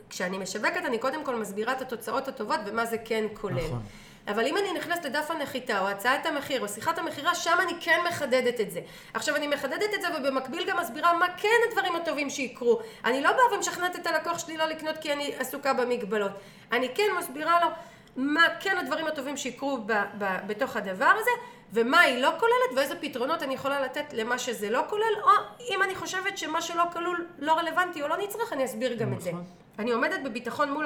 כשאני 0.09 0.37
משווקת, 0.37 0.85
אני 0.85 0.99
קודם 0.99 1.25
כל 1.25 1.35
מסבירה 1.35 1.73
את 1.73 1.81
התוצאות 1.81 2.27
הטובות 2.27 2.59
ומה 2.65 2.85
זה 2.85 2.97
כן 2.97 3.25
כולל. 3.33 3.65
נכון. 3.65 3.81
אבל 4.27 4.45
אם 4.45 4.57
אני 4.57 4.73
נכנסת 4.73 5.05
לדף 5.05 5.31
הנחיתה, 5.31 5.79
או 5.79 5.87
הצעת 5.87 6.25
המחיר, 6.25 6.61
או 6.61 6.67
שיחת 6.67 6.97
המכירה, 6.97 7.35
שם 7.35 7.57
אני 7.61 7.73
כן 7.81 7.99
מחדדת 8.07 8.61
את 8.61 8.71
זה. 8.71 8.79
עכשיו, 9.13 9.35
אני 9.35 9.47
מחדדת 9.47 9.93
את 9.95 10.01
זה, 10.01 10.07
ובמקביל 10.17 10.69
גם 10.69 10.79
מסבירה 10.79 11.13
מה 11.13 11.25
כן 11.37 11.47
הדברים 11.67 11.95
הטובים 11.95 12.29
שיקרו. 12.29 12.79
אני 13.05 13.21
לא 13.21 13.31
באה 13.31 13.57
ומשכנעת 13.57 13.95
את 13.95 14.07
הלקוח 14.07 14.39
שלי 14.39 14.57
לא 14.57 14.65
לקנות 14.65 14.97
כי 14.97 15.13
אני 15.13 15.33
עסוקה 15.39 15.73
במגבלות. 15.73 16.31
אני 16.71 16.89
כן 16.95 17.07
מסבירה 17.19 17.59
לו 17.61 17.67
מה 18.15 18.47
כן 18.59 18.77
הדברים 18.77 19.07
הטובים 19.07 19.37
שיקרו 19.37 19.77
ב, 19.85 19.93
ב, 20.17 20.25
בתוך 20.47 20.75
הדבר 20.75 21.11
הזה, 21.19 21.31
ומה 21.73 21.99
היא 21.99 22.21
לא 22.21 22.29
כוללת, 22.39 22.77
ואיזה 22.77 22.95
פתרונות 23.01 23.43
אני 23.43 23.53
יכולה 23.53 23.81
לתת 23.81 24.13
למה 24.13 24.39
שזה 24.39 24.69
לא 24.69 24.81
כולל, 24.89 25.13
או 25.23 25.29
אם 25.69 25.83
אני 25.83 25.95
חושבת 25.95 26.37
שמה 26.37 26.61
שלא 26.61 26.83
כלול 26.93 27.27
לא 27.39 27.53
רלוונטי 27.53 28.01
או 28.01 28.07
לא 28.07 28.17
נצרך, 28.17 28.53
אני 28.53 28.65
אסביר 28.65 28.93
גם 28.93 29.13
את 29.13 29.21
זה. 29.21 29.31
נכון. 29.31 29.43
אני 29.79 29.91
עומדת 29.91 30.19
בביטחון 30.25 30.73
מול 30.73 30.85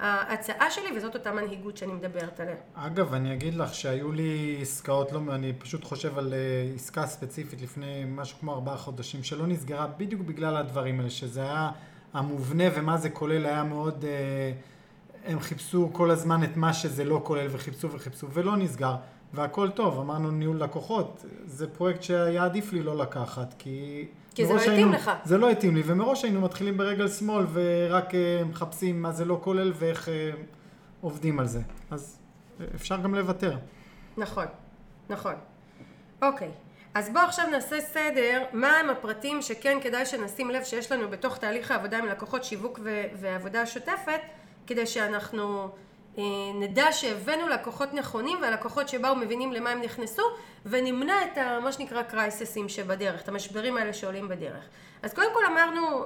ההצעה 0.00 0.70
שלי, 0.70 0.96
וזאת 0.96 1.14
אותה 1.14 1.32
מנהיגות 1.32 1.76
שאני 1.76 1.92
מדברת 1.92 2.40
עליה. 2.40 2.54
אגב, 2.74 3.14
אני 3.14 3.34
אגיד 3.34 3.54
לך 3.54 3.74
שהיו 3.74 4.12
לי 4.12 4.58
עסקאות, 4.62 5.12
לא, 5.12 5.20
אני 5.28 5.52
פשוט 5.52 5.84
חושב 5.84 6.18
על 6.18 6.34
אה, 6.34 6.38
עסקה 6.74 7.06
ספציפית 7.06 7.62
לפני 7.62 8.04
משהו 8.08 8.38
כמו 8.38 8.52
ארבעה 8.52 8.76
חודשים, 8.76 9.22
שלא 9.22 9.46
נסגרה 9.46 9.86
בדיוק 9.86 10.22
בגלל 10.22 10.56
הדברים 10.56 10.98
האלה, 10.98 11.10
שזה 11.10 11.42
היה 11.42 11.70
המובנה 12.12 12.64
ומה 12.74 12.98
זה 12.98 13.10
כולל 13.10 13.46
היה 13.46 13.64
מאוד... 13.64 14.04
אה, 14.04 14.52
הם 15.26 15.40
חיפשו 15.40 15.90
כל 15.92 16.10
הזמן 16.10 16.44
את 16.44 16.56
מה 16.56 16.72
שזה 16.72 17.04
לא 17.04 17.20
כולל 17.24 17.46
וחיפשו 17.50 17.92
וחיפשו 17.92 18.30
ולא 18.30 18.56
נסגר 18.56 18.96
והכל 19.34 19.70
טוב, 19.70 19.98
אמרנו 19.98 20.30
ניהול 20.30 20.62
לקוחות, 20.62 21.24
זה 21.46 21.68
פרויקט 21.68 22.02
שהיה 22.02 22.44
עדיף 22.44 22.72
לי 22.72 22.82
לא 22.82 22.96
לקחת 22.96 23.54
כי 23.58 24.06
כי 24.34 24.46
זה 24.46 24.54
לא 24.54 24.60
התאים 24.60 24.92
לך. 24.92 25.10
זה 25.24 25.38
לא 25.38 25.50
התאים 25.50 25.76
לי, 25.76 25.82
ומראש 25.84 26.24
היינו 26.24 26.40
מתחילים 26.40 26.76
ברגל 26.76 27.08
שמאל 27.08 27.46
ורק 27.52 28.10
uh, 28.10 28.14
מחפשים 28.50 29.02
מה 29.02 29.12
זה 29.12 29.24
לא 29.24 29.40
כולל 29.42 29.72
ואיך 29.74 30.08
uh, 30.08 30.10
עובדים 31.00 31.40
על 31.40 31.46
זה. 31.46 31.60
אז 31.90 32.18
אפשר 32.74 32.96
גם 32.96 33.14
לוותר. 33.14 33.56
נכון, 34.16 34.46
נכון. 35.08 35.34
אוקיי, 36.22 36.50
אז 36.94 37.10
בואו 37.12 37.24
עכשיו 37.24 37.46
נעשה 37.50 37.80
סדר, 37.80 38.44
מה 38.52 38.76
הם 38.76 38.90
הפרטים 38.90 39.42
שכן 39.42 39.78
כדאי 39.82 40.06
שנשים 40.06 40.50
לב 40.50 40.64
שיש 40.64 40.92
לנו 40.92 41.08
בתוך 41.08 41.38
תהליך 41.38 41.70
העבודה 41.70 41.98
עם 41.98 42.06
לקוחות 42.06 42.44
שיווק 42.44 42.80
ועבודה 43.20 43.66
שוטפת, 43.66 44.20
כדי 44.66 44.86
שאנחנו 44.86 45.62
אה, 45.62 45.68
נדע 46.54 46.92
שהבאנו 46.92 47.48
לקוחות 47.48 47.94
נכונים 47.94 48.38
והלקוחות 48.42 48.88
שבאו 48.88 49.16
מבינים 49.16 49.52
למה 49.52 49.70
הם 49.70 49.80
נכנסו 49.80 50.22
ונמנע 50.66 51.24
את 51.24 51.38
ה, 51.38 51.58
מה 51.60 51.72
שנקרא 51.72 52.02
crisis 52.02 52.51
ים 52.51 52.68
שבדרך, 52.68 53.22
את 53.22 53.28
המשברים 53.28 53.76
האלה 53.76 53.92
שעולים 53.92 54.28
בדרך. 54.28 54.64
אז 55.02 55.14
קודם 55.14 55.28
כל 55.34 55.46
אמרנו 55.46 56.04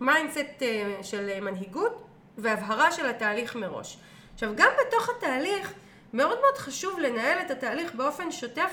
mindset 0.00 0.62
אה, 0.62 0.66
אה, 0.66 1.02
של 1.02 1.40
מנהיגות 1.40 2.02
והבהרה 2.38 2.92
של 2.92 3.06
התהליך 3.06 3.56
מראש. 3.56 3.98
עכשיו 4.34 4.52
גם 4.56 4.70
בתוך 4.86 5.08
התהליך 5.16 5.72
מאוד 6.12 6.38
מאוד 6.40 6.58
חשוב 6.58 6.98
לנהל 6.98 7.38
את 7.46 7.50
התהליך 7.50 7.94
באופן 7.94 8.30
שוטף 8.30 8.72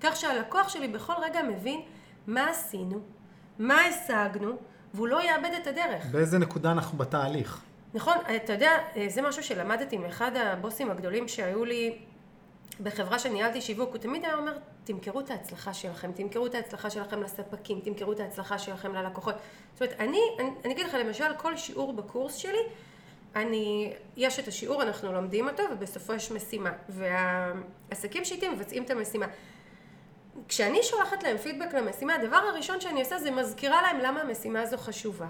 כך 0.00 0.16
שהלקוח 0.16 0.68
שלי 0.68 0.88
בכל 0.88 1.12
רגע 1.22 1.42
מבין 1.42 1.80
מה 2.26 2.50
עשינו, 2.50 3.00
מה 3.58 3.80
השגנו 3.80 4.56
והוא 4.94 5.08
לא 5.08 5.22
יאבד 5.22 5.50
את 5.62 5.66
הדרך. 5.66 6.06
באיזה 6.10 6.38
נקודה 6.38 6.72
אנחנו 6.72 6.98
בתהליך. 6.98 7.60
נכון, 7.94 8.16
אתה 8.36 8.52
יודע, 8.52 8.70
זה 9.08 9.22
משהו 9.22 9.42
שלמדתי 9.42 9.96
מאחד 9.96 10.36
הבוסים 10.36 10.90
הגדולים 10.90 11.28
שהיו 11.28 11.64
לי 11.64 11.98
בחברה 12.82 13.18
שניהלתי 13.18 13.60
שיווק, 13.60 13.90
הוא 13.90 13.98
תמיד 13.98 14.24
היה 14.24 14.34
אומר, 14.34 14.58
תמכרו 14.84 15.20
את 15.20 15.30
ההצלחה 15.30 15.74
שלכם, 15.74 16.12
תמכרו 16.12 16.46
את 16.46 16.54
ההצלחה 16.54 16.90
שלכם 16.90 17.22
לספקים, 17.22 17.80
תמכרו 17.80 18.12
את 18.12 18.20
ההצלחה 18.20 18.58
שלכם 18.58 18.94
ללקוחות. 18.94 19.34
זאת 19.72 19.82
אומרת, 19.82 20.00
אני, 20.00 20.18
אני, 20.38 20.50
אני 20.64 20.72
אגיד 20.72 20.86
לך 20.86 20.94
למשל, 20.94 21.24
כל 21.36 21.56
שיעור 21.56 21.92
בקורס 21.92 22.34
שלי, 22.34 22.58
אני, 23.36 23.92
יש 24.16 24.38
את 24.38 24.48
השיעור, 24.48 24.82
אנחנו 24.82 25.12
לומדים 25.12 25.48
אותו, 25.48 25.62
ובסופו 25.72 26.14
יש 26.14 26.30
משימה. 26.30 26.72
והעסקים 26.88 28.24
שאיתי 28.24 28.48
מבצעים 28.48 28.82
את 28.82 28.90
המשימה. 28.90 29.26
כשאני 30.48 30.82
שולחת 30.82 31.22
להם 31.22 31.38
פידבק 31.38 31.74
למשימה, 31.74 32.14
הדבר 32.14 32.36
הראשון 32.36 32.80
שאני 32.80 33.00
עושה 33.00 33.18
זה 33.18 33.30
מזכירה 33.30 33.82
להם 33.82 33.98
למה 33.98 34.20
המשימה 34.20 34.62
הזו 34.62 34.76
חשובה, 34.76 35.28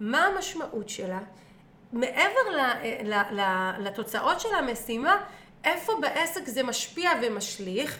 מה 0.00 0.26
המשמעות 0.26 0.88
שלה, 0.88 1.20
מעבר 1.96 2.50
ל, 2.56 2.60
ל, 3.04 3.40
ל, 3.40 3.70
לתוצאות 3.78 4.40
של 4.40 4.54
המשימה, 4.54 5.16
איפה 5.64 5.92
בעסק 6.00 6.46
זה 6.46 6.62
משפיע 6.62 7.10
ומשליך, 7.22 7.98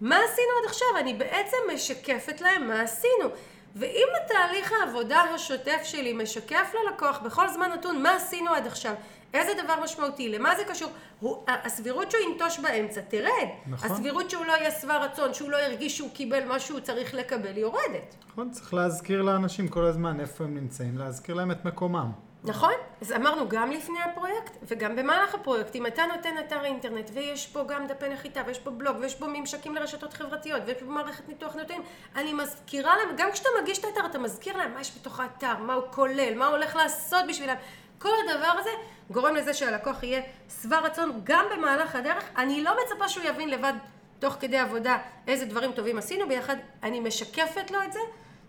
מה 0.00 0.16
עשינו 0.16 0.48
עד 0.60 0.68
עכשיו? 0.68 0.88
אני 1.00 1.14
בעצם 1.14 1.56
משקפת 1.74 2.40
להם 2.40 2.68
מה 2.68 2.80
עשינו. 2.80 3.28
ואם 3.76 4.06
התהליך 4.24 4.72
העבודה 4.72 5.20
השוטף 5.20 5.80
שלי 5.84 6.12
משקף 6.12 6.74
ללקוח 6.74 7.18
בכל 7.18 7.48
זמן 7.48 7.70
נתון 7.72 8.02
מה 8.02 8.16
עשינו 8.16 8.50
עד 8.50 8.66
עכשיו, 8.66 8.94
איזה 9.34 9.52
דבר 9.64 9.74
משמעותי, 9.84 10.28
למה 10.28 10.56
זה 10.56 10.64
קשור, 10.64 10.90
הוא, 11.20 11.44
הסבירות 11.46 12.10
שהוא 12.10 12.22
ינטוש 12.32 12.58
באמצע 12.58 13.00
תרד. 13.00 13.48
נכון. 13.66 13.90
הסבירות 13.90 14.30
שהוא 14.30 14.46
לא 14.46 14.52
יהיה 14.52 14.70
שבע 14.70 14.98
רצון, 14.98 15.34
שהוא 15.34 15.50
לא 15.50 15.56
ירגיש 15.56 15.96
שהוא 15.96 16.10
קיבל 16.10 16.44
מה 16.44 16.60
שהוא 16.60 16.80
צריך 16.80 17.14
לקבל, 17.14 17.52
היא 17.54 17.60
יורדת. 17.60 18.14
נכון, 18.28 18.50
צריך 18.50 18.74
להזכיר 18.74 19.22
לאנשים 19.22 19.68
כל 19.68 19.84
הזמן 19.84 20.20
איפה 20.20 20.44
הם 20.44 20.54
נמצאים, 20.54 20.98
להזכיר 20.98 21.34
להם 21.34 21.50
את 21.50 21.64
מקומם. 21.64 22.10
נכון, 22.44 22.72
אז 23.00 23.12
אמרנו 23.12 23.48
גם 23.48 23.70
לפני 23.70 24.02
הפרויקט 24.02 24.56
וגם 24.62 24.96
במהלך 24.96 25.34
הפרויקט, 25.34 25.74
אם 25.74 25.86
אתה 25.86 26.02
נותן 26.16 26.38
אתר 26.38 26.64
אינטרנט 26.64 27.10
ויש 27.14 27.46
פה 27.46 27.64
גם 27.68 27.86
דפי 27.86 28.08
נחיתה 28.08 28.40
ויש 28.46 28.58
פה 28.58 28.70
בלוג 28.70 28.96
ויש 29.00 29.14
פה 29.14 29.26
ממשקים 29.26 29.74
לרשתות 29.74 30.12
חברתיות 30.12 30.62
ויש 30.66 30.76
פה 30.78 30.84
מערכת 30.84 31.28
ניתוח 31.28 31.56
נתונים, 31.56 31.82
אני 32.16 32.32
מזכירה 32.32 32.96
להם, 32.96 33.16
גם 33.16 33.32
כשאתה 33.32 33.48
מגיש 33.62 33.78
את 33.78 33.84
האתר 33.84 34.06
אתה 34.06 34.18
מזכיר 34.18 34.56
להם 34.56 34.74
מה 34.74 34.80
יש 34.80 34.98
בתוך 35.00 35.20
האתר, 35.20 35.58
מה 35.58 35.74
הוא 35.74 35.84
כולל, 35.90 36.34
מה 36.34 36.46
הוא 36.46 36.56
הולך 36.56 36.76
לעשות 36.76 37.24
בשבילם, 37.28 37.56
כל 37.98 38.08
הדבר 38.24 38.52
הזה 38.58 38.70
גורם 39.10 39.34
לזה 39.34 39.54
שהלקוח 39.54 40.02
יהיה 40.02 40.22
שבע 40.62 40.78
רצון 40.78 41.20
גם 41.24 41.44
במהלך 41.52 41.94
הדרך, 41.94 42.24
אני 42.36 42.62
לא 42.62 42.76
מצפה 42.84 43.08
שהוא 43.08 43.24
יבין 43.24 43.50
לבד 43.50 43.72
תוך 44.18 44.36
כדי 44.40 44.58
עבודה 44.58 44.98
איזה 45.28 45.46
דברים 45.46 45.72
טובים 45.72 45.98
עשינו 45.98 46.28
ביחד, 46.28 46.56
אני 46.82 47.00
משקפת 47.00 47.70
לו 47.70 47.82
את 47.82 47.92
זה 47.92 48.00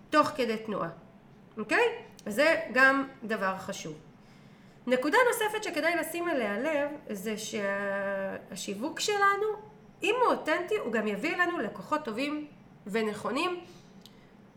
תוך 0.10 0.28
כדי 0.28 0.58
תנועה, 0.58 0.90
אוקיי? 1.58 2.09
וזה 2.26 2.56
גם 2.74 3.08
דבר 3.24 3.58
חשוב. 3.58 3.94
נקודה 4.88 5.18
נוספת 5.28 5.64
שכדאי 5.64 5.96
לשים 5.96 6.30
אליה 6.30 6.60
לב 6.60 6.90
זה 7.10 7.36
שהשיווק 7.38 9.00
שלנו, 9.00 9.48
אם 10.04 10.16
הוא 10.22 10.34
אותנטי, 10.36 10.78
הוא 10.78 10.92
גם 10.92 11.08
יביא 11.08 11.38
לנו 11.38 11.60
לקוחות 11.60 12.06
טובים 12.06 12.48
ונכונים 12.88 13.60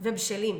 ובשלים. 0.01 0.59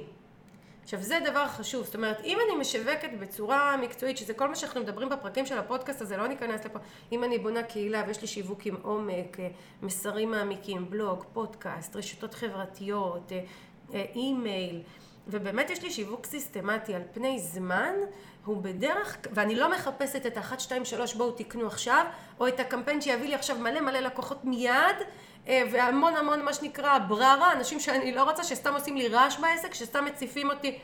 עכשיו 0.83 1.03
זה 1.03 1.19
דבר 1.25 1.49
חשוב, 1.49 1.85
זאת 1.85 1.95
אומרת 1.95 2.21
אם 2.25 2.39
אני 2.47 2.57
משווקת 2.61 3.11
בצורה 3.21 3.77
מקצועית, 3.77 4.17
שזה 4.17 4.35
כל 4.35 4.49
מה 4.49 4.55
שאנחנו 4.55 4.81
מדברים 4.81 5.09
בפרקים 5.09 5.47
של 5.47 5.59
הפודקאסט 5.59 6.01
הזה, 6.01 6.17
לא 6.17 6.27
ניכנס 6.27 6.65
לפה, 6.65 6.79
אם 7.13 7.25
אני 7.25 7.39
בונה 7.39 7.63
קהילה 7.63 8.05
ויש 8.07 8.21
לי 8.21 8.27
שיווק 8.27 8.67
עם 8.67 8.77
עומק, 8.83 9.37
מסרים 9.83 10.31
מעמיקים, 10.31 10.91
בלוג, 10.91 11.25
פודקאסט, 11.33 11.97
רשתות 11.97 12.35
חברתיות, 12.35 13.33
אימייל, 13.95 14.83
ובאמת 15.29 15.71
יש 15.71 15.83
לי 15.83 15.91
שיווק 15.91 16.27
סיסטמטי 16.27 16.95
על 16.95 17.03
פני 17.13 17.39
זמן, 17.39 17.95
הוא 18.45 18.63
בדרך, 18.63 19.17
ואני 19.33 19.55
לא 19.55 19.71
מחפשת 19.71 20.27
את 20.27 20.37
ה-1, 20.37 20.59
2, 20.59 20.85
3 20.85 21.15
בואו 21.15 21.31
תקנו 21.33 21.67
עכשיו, 21.67 22.07
או 22.41 22.49
את 22.49 22.61
הקמפיין 22.61 23.01
שיביא 23.01 23.29
לי 23.29 23.35
עכשיו 23.35 23.59
מלא 23.59 23.81
מלא 23.81 23.99
לקוחות 23.99 24.45
מיד, 24.45 24.97
אה, 25.49 25.63
והמון 25.73 26.17
המון 26.17 26.45
מה 26.45 26.55
שנקרא 26.55 26.99
בררה, 26.99 27.53
אנשים 27.53 27.81
שאני 27.81 28.15
לא 28.15 28.25
רוצה, 28.25 28.45
שסתם 28.45 28.75
עושים 28.75 28.97
לי 28.97 29.09
רעש 29.09 29.39
בעסק, 29.39 29.75
שסתם 29.75 30.05
מציפים 30.05 30.51
אותי 30.51 30.79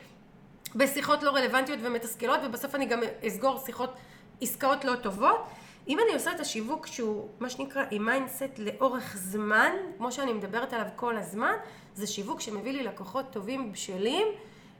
בשיחות 0.75 1.23
לא 1.23 1.31
רלוונטיות 1.31 1.79
ומתסכלות, 1.83 2.39
ובסוף 2.43 2.75
אני 2.75 2.85
גם 2.85 2.99
אסגור 3.27 3.59
שיחות, 3.65 3.93
עסקאות 4.41 4.85
לא 4.85 4.95
טובות. 4.95 5.45
אם 5.89 5.97
אני 5.99 6.13
עושה 6.13 6.31
את 6.31 6.39
השיווק 6.39 6.87
שהוא 6.87 7.27
מה 7.39 7.49
שנקרא 7.49 7.83
עם 7.91 8.05
mindset 8.05 8.57
לאורך 8.57 9.17
זמן, 9.17 9.71
כמו 9.97 10.11
שאני 10.11 10.33
מדברת 10.33 10.73
עליו 10.73 10.85
כל 10.95 11.17
הזמן, 11.17 11.53
זה 11.95 12.07
שיווק 12.07 12.41
שמביא 12.41 12.71
לי 12.71 12.83
לקוחות 12.83 13.25
טובים 13.31 13.71
בשלים 13.71 14.27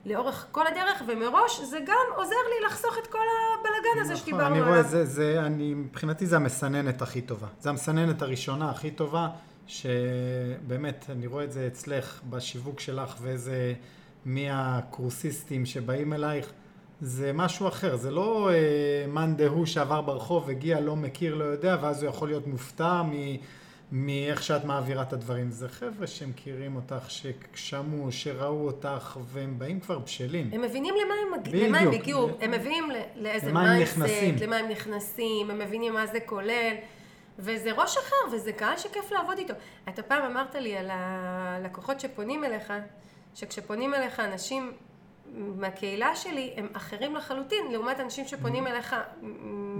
לאורך 0.06 0.46
כל 0.52 0.66
הדרך, 0.66 1.02
ומראש 1.06 1.60
זה 1.60 1.78
גם 1.86 2.06
עוזר 2.16 2.34
לי 2.34 2.66
לחסוך 2.66 2.98
את 3.02 3.06
כל 3.06 3.18
הבלגן 3.18 4.00
הזה 4.00 4.12
נכון, 4.12 4.22
שדיברנו 4.22 4.54
עליו. 4.54 4.62
אני 4.62 4.70
רואה, 4.70 4.82
זה, 4.82 5.04
זה, 5.04 5.40
אני, 5.46 5.74
מבחינתי 5.74 6.26
זה 6.26 6.36
המסננת 6.36 7.02
הכי 7.02 7.20
טובה. 7.20 7.46
זה 7.60 7.70
המסננת 7.70 8.22
הראשונה 8.22 8.70
הכי 8.70 8.90
טובה, 8.90 9.28
שבאמת, 9.66 11.06
אני 11.10 11.26
רואה 11.26 11.44
את 11.44 11.52
זה 11.52 11.66
אצלך 11.66 12.20
בשיווק 12.30 12.80
שלך, 12.80 13.16
ואיזה, 13.20 13.74
מי 14.24 14.46
הקורסיסטים 14.50 15.66
שבאים 15.66 16.12
אלייך. 16.12 16.52
זה 17.00 17.32
משהו 17.32 17.68
אחר, 17.68 17.96
זה 17.96 18.10
לא 18.10 18.50
אה, 18.50 19.06
מאן 19.08 19.36
דהוא 19.36 19.66
שעבר 19.66 20.00
ברחוב, 20.00 20.50
הגיע, 20.50 20.80
לא 20.80 20.96
מכיר, 20.96 21.34
לא 21.34 21.44
יודע, 21.44 21.76
ואז 21.80 22.02
הוא 22.02 22.10
יכול 22.10 22.28
להיות 22.28 22.46
מופתע 22.46 23.02
מ... 23.02 23.12
מאיך 23.92 24.42
שאת 24.42 24.64
מעבירה 24.64 25.02
את 25.02 25.12
הדברים. 25.12 25.50
זה 25.50 25.68
חבר'ה 25.68 26.06
שמכירים 26.06 26.76
אותך, 26.76 27.10
ששמעו, 27.10 28.12
שראו 28.12 28.66
אותך, 28.66 29.18
והם 29.32 29.58
באים 29.58 29.80
כבר 29.80 29.98
בשלים. 29.98 30.50
הם 30.52 30.62
מבינים 30.62 30.94
למה 31.04 31.14
הם, 31.14 31.42
למה 31.54 31.78
הם 31.78 31.90
הגיעו, 31.90 32.28
הם 32.40 32.50
מבינים 32.50 32.90
לאיזה 33.16 33.52
mindset, 33.52 33.96
למה 34.40 34.56
הם 34.56 34.68
נכנסים, 34.68 35.50
הם 35.50 35.58
מבינים 35.58 35.94
מה 35.94 36.06
זה 36.06 36.18
כולל. 36.26 36.74
וזה 37.38 37.72
ראש 37.72 37.96
אחר, 37.96 38.34
וזה 38.36 38.52
קהל 38.52 38.76
שכיף 38.76 39.12
לעבוד 39.12 39.38
איתו. 39.38 39.54
אתה 39.88 40.02
פעם 40.02 40.24
אמרת 40.24 40.54
לי 40.54 40.76
על 40.76 40.90
הלקוחות 40.92 42.00
שפונים 42.00 42.44
אליך, 42.44 42.72
שכשפונים 43.34 43.94
אליך 43.94 44.20
אנשים 44.20 44.72
מהקהילה 45.34 46.16
שלי 46.16 46.50
הם 46.56 46.66
אחרים 46.72 47.16
לחלוטין, 47.16 47.72
לעומת 47.72 48.00
אנשים 48.00 48.26
שפונים 48.26 48.66
אליך 48.66 48.96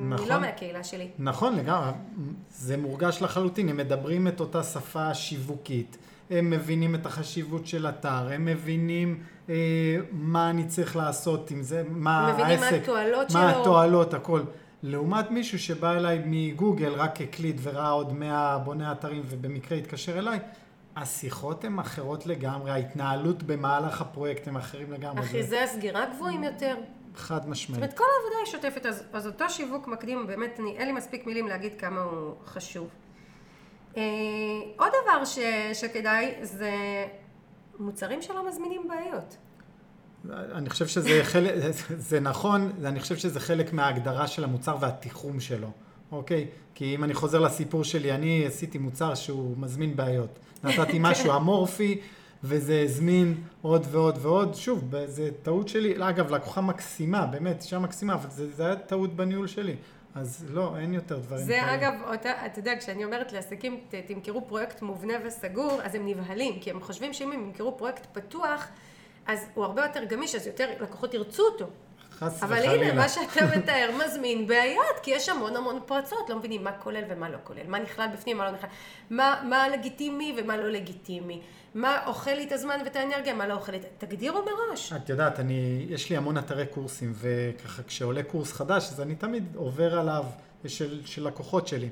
נכון, 0.08 0.28
לא 0.28 0.40
מהקהילה 0.40 0.84
שלי. 0.84 1.08
נכון, 1.18 1.56
לגמרי. 1.56 1.90
זה 2.50 2.76
מורגש 2.76 3.22
לחלוטין, 3.22 3.68
הם 3.68 3.76
מדברים 3.76 4.28
את 4.28 4.40
אותה 4.40 4.62
שפה 4.62 5.14
שיווקית. 5.14 5.96
הם 6.30 6.50
מבינים 6.50 6.94
את 6.94 7.06
החשיבות 7.06 7.66
של 7.66 7.86
אתר, 7.88 8.32
הם 8.32 8.44
מבינים 8.44 9.22
אה, 9.48 9.54
מה 10.12 10.50
אני 10.50 10.64
צריך 10.64 10.96
לעשות 10.96 11.50
עם 11.50 11.62
זה, 11.62 11.82
מה 11.90 12.26
העסק, 12.26 12.40
מבינים 12.40 12.60
מה 12.60 12.68
התועלות 12.68 13.30
שלו, 13.30 13.40
מה 13.40 13.60
התועלות, 13.60 14.14
הכל. 14.14 14.40
לעומת 14.82 15.30
מישהו 15.30 15.58
שבא 15.58 15.92
אליי 15.92 16.22
מגוגל, 16.26 16.92
רק 16.92 17.20
הקליט 17.20 17.56
וראה 17.62 17.90
עוד 17.90 18.12
100 18.12 18.58
בוני 18.58 18.92
אתרים 18.92 19.22
ובמקרה 19.26 19.78
התקשר 19.78 20.18
אליי, 20.18 20.38
השיחות 20.96 21.64
הן 21.64 21.78
אחרות 21.78 22.26
לגמרי, 22.26 22.70
ההתנהלות 22.70 23.42
במהלך 23.42 24.00
הפרויקט 24.00 24.48
הם 24.48 24.56
אחרים 24.56 24.92
לגמרי. 24.92 25.24
אחוזי 25.24 25.58
הסגירה 25.58 26.06
גבוהים 26.14 26.44
יותר. 26.44 26.76
חד 27.14 27.48
משמעית. 27.48 27.80
זאת 27.80 27.82
אומרת, 27.82 27.98
כל 27.98 28.04
העבודה 28.04 28.36
היא 28.44 28.52
שוטפת, 28.52 28.86
אז, 28.86 29.02
אז 29.12 29.26
אותו 29.26 29.50
שיווק 29.50 29.88
מקדים, 29.88 30.26
באמת, 30.26 30.60
אני, 30.60 30.76
אין 30.76 30.86
לי 30.86 30.92
מספיק 30.92 31.26
מילים 31.26 31.48
להגיד 31.48 31.72
כמה 31.78 32.00
הוא 32.00 32.34
חשוב. 32.44 32.88
אה, 33.96 34.02
עוד 34.76 34.92
דבר 35.02 35.24
ש, 35.24 35.38
שכדאי 35.72 36.34
זה 36.42 36.72
מוצרים 37.78 38.22
שלא 38.22 38.48
מזמינים 38.48 38.88
בעיות. 38.88 39.36
אני 40.52 40.70
חושב 40.70 40.86
שזה 40.86 41.20
חלק, 41.24 41.54
זה 41.96 42.20
נכון, 42.20 42.72
אני 42.84 43.00
חושב 43.00 43.16
שזה 43.16 43.40
חלק 43.40 43.72
מההגדרה 43.72 44.26
של 44.26 44.44
המוצר 44.44 44.76
והתיחום 44.80 45.40
שלו, 45.40 45.70
אוקיי? 46.12 46.46
כי 46.74 46.94
אם 46.94 47.04
אני 47.04 47.14
חוזר 47.14 47.38
לסיפור 47.38 47.84
שלי, 47.84 48.12
אני 48.12 48.46
עשיתי 48.46 48.78
מוצר 48.78 49.14
שהוא 49.14 49.54
מזמין 49.58 49.96
בעיות. 49.96 50.38
נתתי 50.64 50.98
משהו 51.00 51.36
אמורפי, 51.36 52.00
וזה 52.44 52.82
הזמין 52.84 53.34
עוד 53.62 53.86
ועוד 53.90 54.18
ועוד. 54.22 54.54
שוב, 54.54 54.96
זה 55.06 55.30
טעות 55.42 55.68
שלי. 55.68 55.94
אגב, 56.08 56.30
לקוחה 56.30 56.60
מקסימה, 56.60 57.26
באמת, 57.26 57.62
אישה 57.62 57.78
מקסימה, 57.78 58.14
אבל 58.14 58.30
זה, 58.30 58.50
זה 58.50 58.66
היה 58.66 58.76
טעות 58.76 59.16
בניהול 59.16 59.46
שלי. 59.46 59.76
אז 60.14 60.46
לא, 60.50 60.76
אין 60.78 60.94
יותר 60.94 61.18
דברים 61.18 61.46
זה 61.46 61.52
כאלה. 61.60 61.74
אגב, 61.74 61.92
אותה, 62.12 62.46
אתה 62.46 62.58
יודע, 62.58 62.72
כשאני 62.78 63.04
אומרת 63.04 63.32
לעסקים, 63.32 63.80
תמכרו 64.06 64.48
פרויקט 64.48 64.82
מובנה 64.82 65.14
וסגור, 65.24 65.80
אז 65.82 65.94
הם 65.94 66.08
נבהלים, 66.08 66.60
כי 66.60 66.70
הם 66.70 66.80
חושבים 66.80 67.12
שאם 67.12 67.32
הם 67.32 67.44
ימכרו 67.44 67.78
פרויקט 67.78 68.06
פתוח, 68.12 68.66
אז 69.26 69.46
הוא 69.54 69.64
הרבה 69.64 69.82
יותר 69.82 70.04
גמיש, 70.04 70.34
אז 70.34 70.46
יותר 70.46 70.70
לקוחות 70.80 71.14
ירצו 71.14 71.42
אותו. 71.42 71.66
חס 72.20 72.42
אבל 72.42 72.52
וחלילה. 72.52 72.86
הנה, 72.86 72.92
מה 72.92 73.08
שאתה 73.08 73.56
מתאר 73.56 73.90
מזמין 74.04 74.46
בעיות, 74.46 74.96
כי 75.02 75.10
יש 75.10 75.28
המון 75.28 75.56
המון 75.56 75.80
פרצות, 75.86 76.30
לא 76.30 76.38
מבינים 76.38 76.64
מה 76.64 76.72
כולל 76.72 77.02
ומה 77.08 77.28
לא 77.28 77.36
כולל, 77.44 77.66
מה 77.66 77.78
נכלל 77.78 78.06
בפנים, 78.14 78.38
מה 78.38 78.44
לא 78.44 78.50
נכלל, 78.50 78.68
מה, 79.10 79.42
מה 79.48 79.68
לגיטימי 79.68 80.36
ומה 80.38 80.56
לא 80.56 80.70
לגיטימי, 80.70 81.40
מה 81.74 82.06
אוכל 82.06 82.30
לי 82.30 82.46
את 82.46 82.52
הזמן 82.52 82.78
ואת 82.84 82.96
האנרגיה, 82.96 83.34
מה 83.34 83.46
לא 83.46 83.54
אוכל 83.54 83.72
לי, 83.72 83.78
תגדירו 83.98 84.40
מראש. 84.42 84.92
את 84.92 85.08
יודעת, 85.08 85.40
אני, 85.40 85.86
יש 85.88 86.10
לי 86.10 86.16
המון 86.16 86.38
אתרי 86.38 86.66
קורסים, 86.66 87.12
וככה 87.14 87.82
כשעולה 87.82 88.22
קורס 88.22 88.52
חדש, 88.52 88.88
אז 88.92 89.00
אני 89.00 89.14
תמיד 89.14 89.44
עובר 89.56 89.98
עליו, 89.98 90.24
של, 90.66 91.00
של 91.04 91.26
לקוחות 91.26 91.68
שלי, 91.68 91.88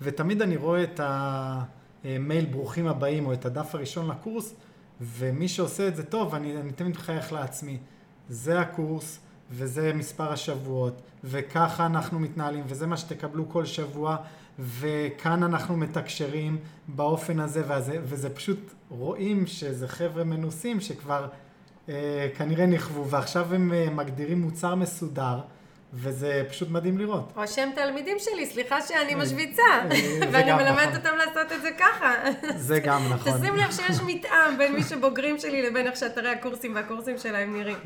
ותמיד 0.00 0.42
אני 0.42 0.56
רואה 0.56 0.82
את 0.82 1.00
המייל 1.04 2.44
ברוכים 2.44 2.86
הבאים, 2.86 3.26
או 3.26 3.32
את 3.32 3.46
הדף 3.46 3.74
הראשון 3.74 4.10
לקורס, 4.10 4.54
ומי 5.00 5.48
שעושה 5.48 5.88
את 5.88 5.96
זה 5.96 6.02
טוב, 6.02 6.34
אני, 6.34 6.56
אני 6.56 6.72
תמיד 6.72 6.92
מחייך 6.96 7.32
לעצמי. 7.32 7.78
זה 8.28 8.60
הקורס, 8.60 9.20
וזה 9.50 9.92
מספר 9.94 10.32
השבועות, 10.32 11.02
וככה 11.24 11.86
אנחנו 11.86 12.18
מתנהלים, 12.18 12.64
וזה 12.66 12.86
מה 12.86 12.96
שתקבלו 12.96 13.48
כל 13.48 13.64
שבוע, 13.64 14.16
וכאן 14.58 15.42
אנחנו 15.42 15.76
מתקשרים 15.76 16.58
באופן 16.88 17.40
הזה 17.40 17.62
והזה, 17.66 17.98
וזה 18.02 18.30
פשוט 18.30 18.58
רואים 18.88 19.46
שזה 19.46 19.88
חבר'ה 19.88 20.24
מנוסים 20.24 20.80
שכבר 20.80 21.28
אה, 21.88 22.28
כנראה 22.36 22.66
נכוו, 22.66 23.10
ועכשיו 23.10 23.54
הם 23.54 23.72
אה, 23.72 23.90
מגדירים 23.90 24.40
מוצר 24.40 24.74
מסודר. 24.74 25.40
וזה 25.92 26.42
פשוט 26.48 26.68
מדהים 26.70 26.98
לראות. 26.98 27.32
או 27.36 27.48
שהם 27.48 27.70
תלמידים 27.74 28.16
שלי, 28.18 28.46
סליחה 28.46 28.82
שאני 28.82 29.14
אה, 29.14 29.18
משוויצה, 29.18 29.62
ואני 30.32 30.52
מלמדת 30.52 30.96
אותם 30.96 31.16
לעשות 31.16 31.52
את 31.52 31.62
זה 31.62 31.70
ככה. 31.78 32.14
זה 32.56 32.80
גם 32.80 33.12
נכון. 33.12 33.32
תשים 33.32 33.56
לב 33.56 33.70
שיש 33.70 33.96
מתאם 34.06 34.58
בין 34.58 34.74
מי 34.74 34.82
שבוגרים 34.82 35.38
שלי 35.38 35.62
לבין 35.62 35.86
איך 35.86 35.96
שאתרי 35.96 36.28
הקורסים 36.28 36.74
והקורסים 36.74 37.18
שלהם 37.18 37.56
נראים. 37.56 37.78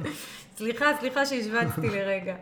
סליחה, 0.57 0.87
סליחה 1.01 1.27
שהשווצתי 1.27 1.89
לרגע. 1.91 2.35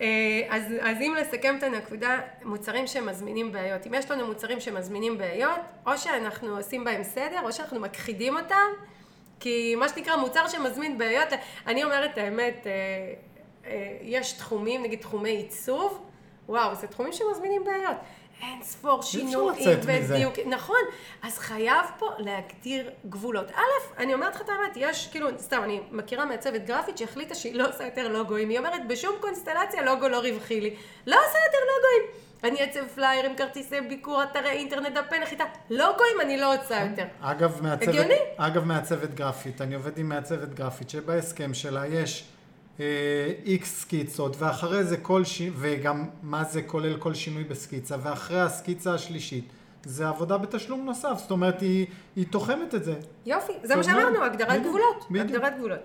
אה, 0.00 0.06
אז, 0.50 0.62
אז 0.80 0.96
אם 1.00 1.14
לסכם 1.20 1.54
את 1.58 1.62
הנקודה, 1.62 2.18
מוצרים 2.44 2.86
שמזמינים 2.86 3.52
בעיות. 3.52 3.86
אם 3.86 3.94
יש 3.94 4.10
לנו 4.10 4.26
מוצרים 4.26 4.60
שמזמינים 4.60 5.18
בעיות, 5.18 5.60
או 5.86 5.98
שאנחנו 5.98 6.56
עושים 6.56 6.84
בהם 6.84 7.04
סדר, 7.04 7.40
או 7.44 7.52
שאנחנו 7.52 7.80
מכחידים 7.80 8.36
אותם, 8.36 8.66
כי 9.40 9.74
מה 9.74 9.88
שנקרא 9.88 10.16
מוצר 10.16 10.48
שמזמין 10.48 10.98
בעיות, 10.98 11.28
אני 11.66 11.84
אומרת 11.84 12.10
את 12.12 12.18
האמת, 12.18 12.66
אה, 12.66 12.72
אה, 12.72 13.33
יש 14.02 14.32
תחומים, 14.32 14.82
נגיד 14.82 15.00
תחומי 15.00 15.30
עיצוב, 15.30 16.02
וואו, 16.48 16.74
זה 16.74 16.86
תחומים 16.86 17.12
שמזמינים 17.12 17.64
בעיות. 17.64 17.96
אין 18.42 18.62
ספור 18.62 19.02
שינויים 19.02 19.78
ודיוק, 19.82 20.34
נכון, 20.46 20.80
אז 21.22 21.38
חייב 21.38 21.86
פה 21.98 22.06
להגדיר 22.18 22.90
גבולות. 23.06 23.50
א', 23.50 23.98
אני 23.98 24.14
אומרת 24.14 24.34
לך 24.34 24.40
את 24.40 24.48
האמת, 24.48 24.76
יש, 24.76 25.08
כאילו, 25.08 25.28
סתם, 25.38 25.60
אני 25.64 25.80
מכירה 25.90 26.24
מעצבת 26.24 26.64
גרפית 26.64 26.98
שהחליטה 26.98 27.34
שהיא 27.34 27.54
לא 27.54 27.68
עושה 27.68 27.84
יותר 27.84 28.08
לוגוים, 28.08 28.48
היא 28.48 28.58
אומרת, 28.58 28.88
בשום 28.88 29.12
קונסטלציה 29.20 29.82
לוגו 29.82 30.08
לא 30.08 30.16
רווחי 30.16 30.60
לי, 30.60 30.76
לא 31.06 31.16
עושה 31.16 31.38
יותר 31.46 31.58
לוגוים. 31.58 32.24
אני 32.44 32.64
אצב 32.64 32.88
פליירים, 32.94 33.36
כרטיסי 33.36 33.80
ביקור, 33.80 34.22
אתרי 34.22 34.50
אינטרנט, 34.50 34.94
דפי 34.94 35.18
נחיתה, 35.18 35.44
לוגוים 35.70 36.20
אני 36.20 36.36
לא 36.36 36.54
רוצה 36.54 36.86
יותר. 36.90 37.04
אגב, 37.20 37.62
מעצבת? 37.62 38.06
אגב, 38.36 38.64
מעצבת 38.64 39.14
גרפית, 39.14 39.60
אני 39.60 39.74
עובד 39.74 39.98
עם 39.98 40.08
מעצבת 40.08 40.54
גרפית, 40.54 40.90
שבהסכם 40.90 41.54
שלה 41.54 41.86
יש 41.86 42.28
איקס 43.46 43.80
סקיצות, 43.80 44.36
ואחרי 44.38 44.84
זה 44.84 44.96
כל 44.96 45.24
ש... 45.24 45.42
וגם 45.56 46.04
מה 46.22 46.44
זה 46.44 46.62
כולל 46.62 46.96
כל 46.96 47.14
שינוי 47.14 47.44
בסקיצה, 47.44 47.96
ואחרי 48.02 48.40
הסקיצה 48.40 48.94
השלישית. 48.94 49.44
זה 49.84 50.08
עבודה 50.08 50.38
בתשלום 50.38 50.84
נוסף, 50.84 51.14
זאת 51.16 51.30
אומרת, 51.30 51.60
היא, 51.60 51.86
היא 52.16 52.26
תוחמת 52.30 52.74
את 52.74 52.84
זה. 52.84 52.94
יופי, 53.26 53.52
זה 53.62 53.76
מה 53.76 53.82
שאמרנו, 53.82 54.24
הגדרת 54.24 54.62
גבולות. 54.62 55.06
בדיוק. 55.10 55.30
הגדרת 55.30 55.56
גבולות. 55.56 55.80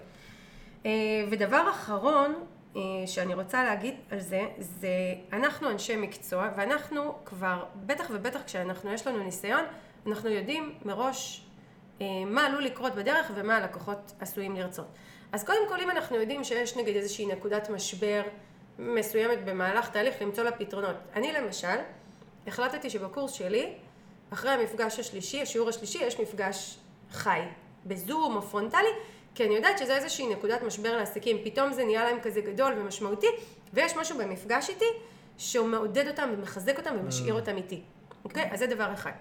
אה, 0.86 0.91
ודבר 1.32 1.69
אחרון 1.69 2.34
אה, 2.75 2.82
שאני 3.06 3.34
רוצה 3.34 3.63
להגיד 3.63 3.93
על 4.12 4.19
זה, 4.19 4.41
זה 4.60 4.89
אנחנו 5.34 5.69
אנשי 5.69 5.95
מקצוע, 5.95 6.49
ואנחנו 6.58 7.15
כבר, 7.25 7.63
בטח 7.86 8.08
ובטח 8.13 8.39
כשאנחנו, 8.45 8.93
יש 8.93 9.08
לנו 9.08 9.23
ניסיון, 9.23 9.63
אנחנו 10.08 10.30
יודעים 10.30 10.73
מראש 10.86 11.45
אה, 12.02 12.06
מה 12.25 12.45
עלול 12.45 12.63
לקרות 12.63 12.95
בדרך 12.95 13.32
ומה 13.36 13.58
הלקוחות 13.58 14.13
עשויים 14.19 14.56
לרצות. 14.56 14.88
אז 15.31 15.43
קודם 15.43 15.69
כל 15.69 15.79
אם 15.79 15.89
אנחנו 15.89 16.15
יודעים 16.15 16.43
שיש 16.43 16.77
נגיד 16.77 16.95
איזושהי 16.95 17.25
נקודת 17.25 17.69
משבר 17.69 18.21
מסוימת 18.79 19.45
במהלך 19.45 19.89
תהליך 19.89 20.21
למצוא 20.21 20.43
לה 20.43 20.51
פתרונות. 20.51 20.95
אני 21.15 21.31
למשל 21.31 21.77
החלטתי 22.47 22.89
שבקורס 22.89 23.31
שלי 23.31 23.73
אחרי 24.33 24.51
המפגש 24.51 24.99
השלישי, 24.99 25.41
השיעור 25.41 25.69
השלישי, 25.69 25.97
יש 26.03 26.19
מפגש 26.19 26.77
חי 27.11 27.39
בזום 27.85 28.35
או 28.35 28.41
פרונטלי 28.41 28.89
כי 29.35 29.45
אני 29.45 29.55
יודעת 29.55 29.77
שזה 29.77 29.95
איזושהי 29.95 30.27
נקודת 30.27 30.63
משבר 30.63 30.97
לעסקים, 30.97 31.37
פתאום 31.43 31.73
זה 31.73 31.83
נהיה 31.83 32.03
להם 32.03 32.19
כזה 32.21 32.41
גדול 32.41 32.73
ומשמעותי 32.77 33.27
ויש 33.73 33.95
משהו 33.95 34.17
במפגש 34.17 34.69
איתי 34.69 34.85
שהוא 35.37 35.67
מעודד 35.67 36.07
אותם 36.07 36.29
ומחזק 36.33 36.77
אותם 36.77 36.95
ומשאיר 36.99 37.33
אותם 37.33 37.57
איתי, 37.57 37.81
אוקיי? 38.23 38.49
אז 38.51 38.59
זה 38.59 38.67
דבר 38.67 38.93
אחד. 38.93 39.11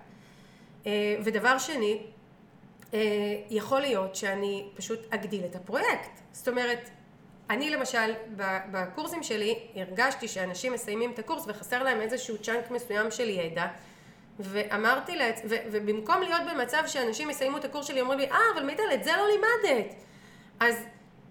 אה, 0.86 1.16
ודבר 1.24 1.58
שני, 1.58 2.02
יכול 3.50 3.80
להיות 3.80 4.16
שאני 4.16 4.68
פשוט 4.74 5.14
אגדיל 5.14 5.44
את 5.44 5.56
הפרויקט. 5.56 6.20
זאת 6.32 6.48
אומרת, 6.48 6.90
אני 7.50 7.70
למשל, 7.70 8.14
בקורסים 8.70 9.22
שלי 9.22 9.58
הרגשתי 9.76 10.28
שאנשים 10.28 10.72
מסיימים 10.72 11.10
את 11.10 11.18
הקורס 11.18 11.44
וחסר 11.48 11.82
להם 11.82 12.00
איזשהו 12.00 12.38
chunk 12.38 12.70
מסוים 12.70 13.10
של 13.10 13.28
ידע 13.28 13.66
ואמרתי 14.40 15.16
לעצ... 15.16 15.42
ו... 15.44 15.54
ובמקום 15.72 16.22
להיות 16.22 16.42
במצב 16.50 16.82
שאנשים 16.86 17.30
יסיימו 17.30 17.56
את 17.56 17.64
הקורס 17.64 17.86
שלי, 17.86 18.00
אומרים 18.00 18.18
לי, 18.18 18.30
אה, 18.30 18.38
אבל 18.54 18.62
מיטל, 18.62 18.82
את 18.94 19.04
זה 19.04 19.10
לא 19.16 19.26
לימדת. 19.28 19.94
אז 20.60 20.84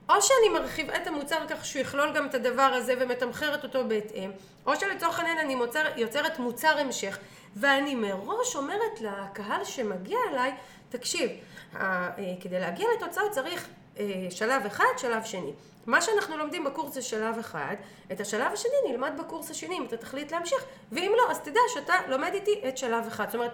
או 0.10 0.22
שאני 0.22 0.60
מרחיבה 0.60 0.96
את 0.96 1.08
המוצר 1.08 1.48
כך 1.50 1.66
שהוא 1.66 1.82
יכלול 1.82 2.14
גם 2.16 2.26
את 2.26 2.36
הדבר 2.36 2.62
הזה 2.62 2.94
ומתמחרת 3.00 3.64
אותו 3.64 3.88
בהתאם, 3.88 4.32
או 4.66 4.76
שלצורך 4.76 5.20
העניין 5.20 5.38
אני 5.38 5.56
מוצר, 5.56 5.84
יוצרת 5.96 6.40
מוצר 6.40 6.80
המשך, 6.80 7.20
ואני 7.60 7.96
מראש 7.96 8.56
אומרת 8.56 9.02
לקהל 9.02 9.64
שמגיע 9.64 10.18
אליי, 10.32 10.52
תקשיב, 10.90 11.30
אה, 11.76 12.10
כדי 12.42 12.60
להגיע 12.60 12.88
לתוצאה 12.98 13.30
צריך 13.32 13.68
אה, 14.00 14.28
שלב 14.30 14.66
אחד, 14.66 14.86
שלב 14.98 15.24
שני. 15.24 15.52
מה 15.86 16.02
שאנחנו 16.02 16.38
לומדים 16.38 16.64
בקורס 16.64 16.94
זה 16.94 17.02
שלב 17.02 17.38
אחד, 17.38 17.76
את 18.12 18.20
השלב 18.20 18.52
השני 18.54 18.92
נלמד 18.92 19.12
בקורס 19.20 19.52
השני 19.52 19.78
אם 19.78 19.86
אתה 19.86 19.98
תחליט 19.98 20.32
להמשיך, 20.32 20.66
ואם 20.92 21.12
לא, 21.18 21.32
אז 21.32 21.40
תדע 21.40 21.60
שאתה 21.74 21.94
לומד 22.08 22.32
איתי 22.34 22.62
את 22.68 22.78
שלב 22.78 23.08
אחד. 23.08 23.26
זאת 23.26 23.36
אומרת, 23.36 23.52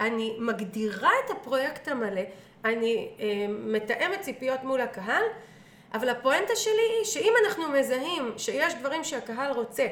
אני 0.00 0.36
מגדירה 0.38 1.10
את 1.24 1.30
הפרויקט 1.30 1.88
המלא, 1.88 2.22
אני 2.64 3.08
אה, 3.20 3.26
מתאמת 3.48 4.20
ציפיות 4.20 4.64
מול 4.64 4.80
הקהל, 4.80 5.22
אבל 5.94 6.08
הפואנטה 6.08 6.56
שלי 6.56 6.82
היא 6.98 7.04
שאם 7.04 7.32
אנחנו 7.46 7.68
מזהים 7.68 8.32
שיש 8.36 8.74
דברים 8.74 9.04
שהקהל 9.04 9.52
רוצה, 9.52 9.86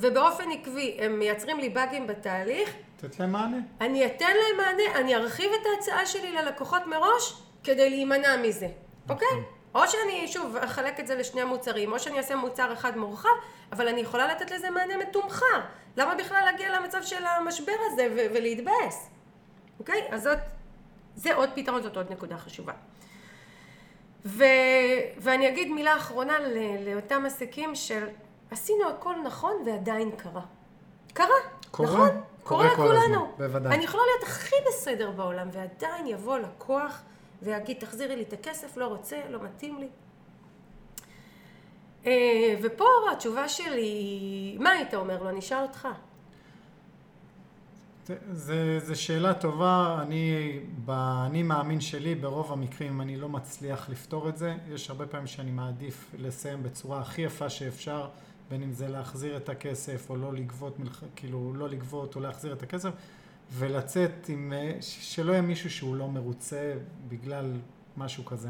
ובאופן 0.00 0.50
עקבי 0.50 0.96
הם 1.00 1.18
מייצרים 1.18 1.58
לי 1.60 1.68
באגים 1.68 2.06
בתהליך, 2.06 2.74
לתת 3.02 3.20
להם 3.20 3.32
מענה. 3.32 3.56
אני 3.80 4.06
אתן 4.06 4.24
להם 4.36 4.56
מענה, 4.56 5.00
אני 5.00 5.16
ארחיב 5.16 5.50
את 5.60 5.66
ההצעה 5.76 6.06
שלי 6.06 6.32
ללקוחות 6.32 6.86
מראש 6.86 7.42
כדי 7.64 7.90
להימנע 7.90 8.36
מזה, 8.36 8.68
אוקיי? 9.08 9.28
או 9.74 9.88
שאני, 9.88 10.28
שוב, 10.28 10.56
אחלק 10.56 11.00
את 11.00 11.06
זה 11.06 11.14
לשני 11.14 11.44
מוצרים, 11.44 11.92
או 11.92 11.98
שאני 11.98 12.18
אעשה 12.18 12.36
מוצר 12.36 12.72
אחד 12.72 12.96
מורחב, 12.96 13.28
אבל 13.72 13.88
אני 13.88 14.00
יכולה 14.00 14.26
לתת 14.26 14.50
לזה 14.50 14.70
מענה 14.70 14.96
מתומחר. 14.96 15.60
למה 15.96 16.14
בכלל 16.14 16.42
להגיע 16.44 16.80
למצב 16.80 17.02
של 17.02 17.24
המשבר 17.26 17.72
הזה 17.92 18.06
ו- 18.16 18.26
ולהתבאס? 18.34 19.10
אוקיי? 19.80 20.02
אז 20.10 20.22
זאת, 20.22 20.38
זה 21.16 21.34
עוד 21.34 21.50
פתרון, 21.54 21.82
זאת 21.82 21.96
עוד 21.96 22.12
נקודה 22.12 22.36
חשובה. 22.38 22.72
ו- 24.24 24.44
ואני 25.18 25.48
אגיד 25.48 25.68
מילה 25.68 25.96
אחרונה 25.96 26.38
ל- 26.38 26.88
לאותם 26.90 27.26
עסקים 27.26 27.74
של 27.74 28.06
עשינו 28.50 28.88
הכל 28.88 29.14
נכון 29.26 29.52
ועדיין 29.66 30.10
קרה. 30.16 30.42
קרה, 31.12 31.26
קורה, 31.70 31.88
נכון? 31.88 32.08
קורה 32.08 32.22
קורה 32.42 32.76
כל 32.76 32.82
לכולנו. 32.82 33.24
הזמן, 33.34 33.46
בוודאי. 33.46 33.74
אני 33.74 33.84
יכולה 33.84 34.02
להיות 34.06 34.22
הכי 34.22 34.56
בסדר 34.68 35.10
בעולם, 35.10 35.48
ועדיין 35.52 36.06
יבוא 36.06 36.38
לקוח 36.38 37.02
ויגיד, 37.42 37.76
תחזירי 37.80 38.16
לי 38.16 38.22
את 38.22 38.32
הכסף, 38.32 38.76
לא 38.76 38.86
רוצה, 38.86 39.16
לא 39.30 39.42
מתאים 39.42 39.78
לי. 39.78 39.88
אה, 42.06 42.54
ופה 42.62 42.84
התשובה 43.12 43.48
שלי, 43.48 44.56
מה 44.60 44.70
היית 44.70 44.94
אומר 44.94 45.22
לו? 45.22 45.28
אני 45.28 45.38
אשאל 45.38 45.62
אותך. 45.62 45.88
זה, 48.32 48.78
זה 48.78 48.94
שאלה 48.94 49.34
טובה, 49.34 49.98
אני, 50.02 50.58
באני 50.84 51.42
מאמין 51.42 51.80
שלי, 51.80 52.14
ברוב 52.14 52.52
המקרים 52.52 52.92
אם 52.92 53.00
אני 53.00 53.16
לא 53.16 53.28
מצליח 53.28 53.88
לפתור 53.88 54.28
את 54.28 54.36
זה, 54.36 54.54
יש 54.68 54.90
הרבה 54.90 55.06
פעמים 55.06 55.26
שאני 55.26 55.50
מעדיף 55.50 56.14
לסיים 56.18 56.62
בצורה 56.62 57.00
הכי 57.00 57.22
יפה 57.22 57.50
שאפשר, 57.50 58.08
בין 58.50 58.62
אם 58.62 58.72
זה 58.72 58.88
להחזיר 58.88 59.36
את 59.36 59.48
הכסף 59.48 60.10
או 60.10 60.16
לא 60.16 60.34
לגבות. 60.34 60.76
כאילו 61.16 61.54
לא 61.54 61.68
לגבות 61.68 62.16
או 62.16 62.20
להחזיר 62.20 62.52
את 62.52 62.62
הכסף, 62.62 62.90
ולצאת 63.52 64.28
עם, 64.28 64.52
שלא 64.80 65.32
יהיה 65.32 65.42
מישהו 65.42 65.70
שהוא 65.70 65.96
לא 65.96 66.08
מרוצה 66.08 66.74
בגלל 67.08 67.52
משהו 67.96 68.24
כזה. 68.24 68.48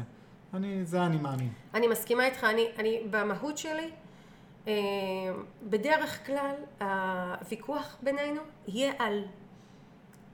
אני, 0.53 0.85
זה 0.85 1.05
אני 1.05 1.17
מאמין. 1.17 1.49
אני 1.73 1.87
מסכימה 1.87 2.25
איתך, 2.25 2.43
אני, 2.43 2.67
אני 2.77 3.01
במהות 3.09 3.57
שלי, 3.57 3.91
אה, 4.67 4.73
בדרך 5.63 6.25
כלל 6.25 6.55
הוויכוח 6.79 7.97
בינינו 8.03 8.41
יהיה 8.67 8.93
על 8.99 9.23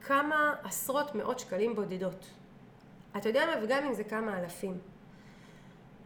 כמה 0.00 0.54
עשרות 0.64 1.14
מאות 1.14 1.38
שקלים 1.38 1.74
בודדות. 1.74 2.26
אתה 3.16 3.28
יודע 3.28 3.46
מה? 3.46 3.64
וגם 3.64 3.84
אם 3.84 3.94
זה 3.94 4.04
כמה 4.04 4.38
אלפים. 4.38 4.78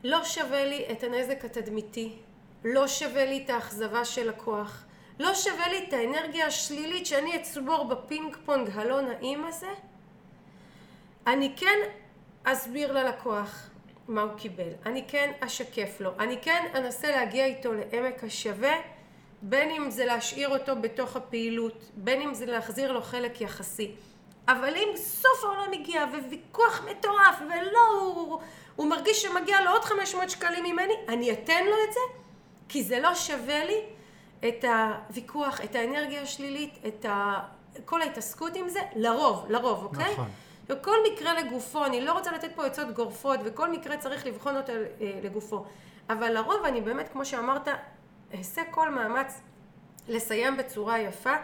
לא 0.04 0.24
שווה 0.24 0.64
לי 0.64 0.86
את 0.92 1.02
הנזק 1.02 1.44
התדמיתי, 1.44 2.16
לא 2.64 2.88
שווה 2.88 3.24
לי 3.24 3.42
את 3.44 3.50
האכזבה 3.50 4.04
של 4.04 4.28
לקוח, 4.28 4.84
לא 5.18 5.34
שווה 5.34 5.68
לי 5.68 5.84
את 5.88 5.92
האנרגיה 5.92 6.46
השלילית 6.46 7.06
שאני 7.06 7.36
אצבור 7.36 7.84
בפינג 7.84 8.36
פונג 8.44 8.70
הלא 8.74 9.00
נעים 9.00 9.44
הזה. 9.44 9.70
אני 11.26 11.52
כן 11.56 11.78
אסביר 12.44 12.92
ללקוח 12.92 13.70
מה 14.08 14.22
הוא 14.22 14.32
קיבל, 14.36 14.70
אני 14.86 15.04
כן 15.08 15.32
אשקף 15.40 16.00
לו, 16.00 16.10
אני 16.18 16.38
כן 16.42 16.66
אנסה 16.74 17.10
להגיע 17.10 17.44
איתו 17.44 17.72
לעמק 17.72 18.24
השווה, 18.24 18.74
בין 19.42 19.70
אם 19.70 19.90
זה 19.90 20.04
להשאיר 20.04 20.48
אותו 20.48 20.76
בתוך 20.80 21.16
הפעילות, 21.16 21.90
בין 21.94 22.20
אם 22.20 22.34
זה 22.34 22.46
להחזיר 22.46 22.92
לו 22.92 23.02
חלק 23.02 23.40
יחסי. 23.40 23.94
אבל 24.48 24.74
אם 24.76 24.96
סוף 24.96 25.44
העולם 25.44 25.72
הגיע 25.72 26.04
וויכוח 26.28 26.84
מטורף 26.90 27.36
ולא, 27.40 27.80
הוא, 28.00 28.40
הוא 28.76 28.86
מרגיש 28.86 29.22
שמגיע 29.22 29.60
לו 29.60 29.70
עוד 29.70 29.84
500 29.84 30.30
שקלים 30.30 30.64
ממני, 30.64 30.94
אני 31.08 31.32
אתן 31.32 31.64
לו 31.64 31.74
את 31.88 31.92
זה, 31.92 32.00
כי 32.68 32.82
זה 32.82 33.00
לא 33.00 33.14
שווה 33.14 33.64
לי 33.64 33.80
את 34.48 34.64
הוויכוח, 34.64 35.60
את 35.60 35.74
האנרגיה 35.74 36.22
השלילית, 36.22 36.78
את 36.86 37.04
ה... 37.04 37.40
כל 37.84 38.02
ההתעסקות 38.02 38.56
עם 38.56 38.68
זה, 38.68 38.80
לרוב, 38.96 39.46
לרוב, 39.48 39.84
אוקיי? 39.84 40.12
נכון. 40.12 40.28
וכל 40.68 40.96
מקרה 41.12 41.34
לגופו, 41.34 41.84
אני 41.84 42.00
לא 42.00 42.12
רוצה 42.12 42.32
לתת 42.32 42.50
פה 42.54 42.66
עצות 42.66 42.94
גורפות, 42.94 43.40
וכל 43.44 43.70
מקרה 43.70 43.96
צריך 43.96 44.26
לבחון 44.26 44.56
אותו 44.56 44.72
אה, 44.72 45.20
לגופו. 45.22 45.64
אבל 46.10 46.32
לרוב 46.32 46.64
אני 46.64 46.80
באמת, 46.80 47.08
כמו 47.12 47.24
שאמרת, 47.24 47.68
אעשה 48.34 48.62
כל 48.70 48.90
מאמץ 48.90 49.40
לסיים 50.08 50.56
בצורה 50.56 50.98
יפה. 50.98 51.34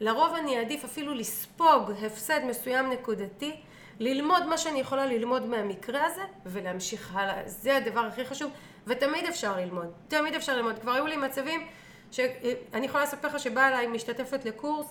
לרוב 0.00 0.34
אני 0.34 0.58
אעדיף 0.58 0.84
אפילו 0.84 1.14
לספוג 1.14 1.90
הפסד 2.06 2.40
מסוים 2.44 2.90
נקודתי, 2.90 3.60
ללמוד 4.00 4.46
מה 4.46 4.58
שאני 4.58 4.80
יכולה 4.80 5.06
ללמוד 5.06 5.46
מהמקרה 5.46 6.06
הזה, 6.06 6.22
ולהמשיך 6.46 7.16
הלאה. 7.16 7.42
זה 7.46 7.76
הדבר 7.76 8.00
הכי 8.00 8.24
חשוב, 8.24 8.50
ותמיד 8.86 9.24
אפשר 9.24 9.56
ללמוד. 9.56 9.92
תמיד 10.08 10.34
אפשר 10.34 10.56
ללמוד. 10.56 10.78
כבר 10.78 10.92
היו 10.92 11.06
לי 11.06 11.16
מצבים 11.16 11.66
שאני 12.10 12.86
יכולה 12.86 13.04
לספר 13.04 13.28
לך 13.28 13.38
שבאה 13.38 13.68
אליי 13.68 13.86
משתתפת 13.86 14.44
לקורס, 14.44 14.86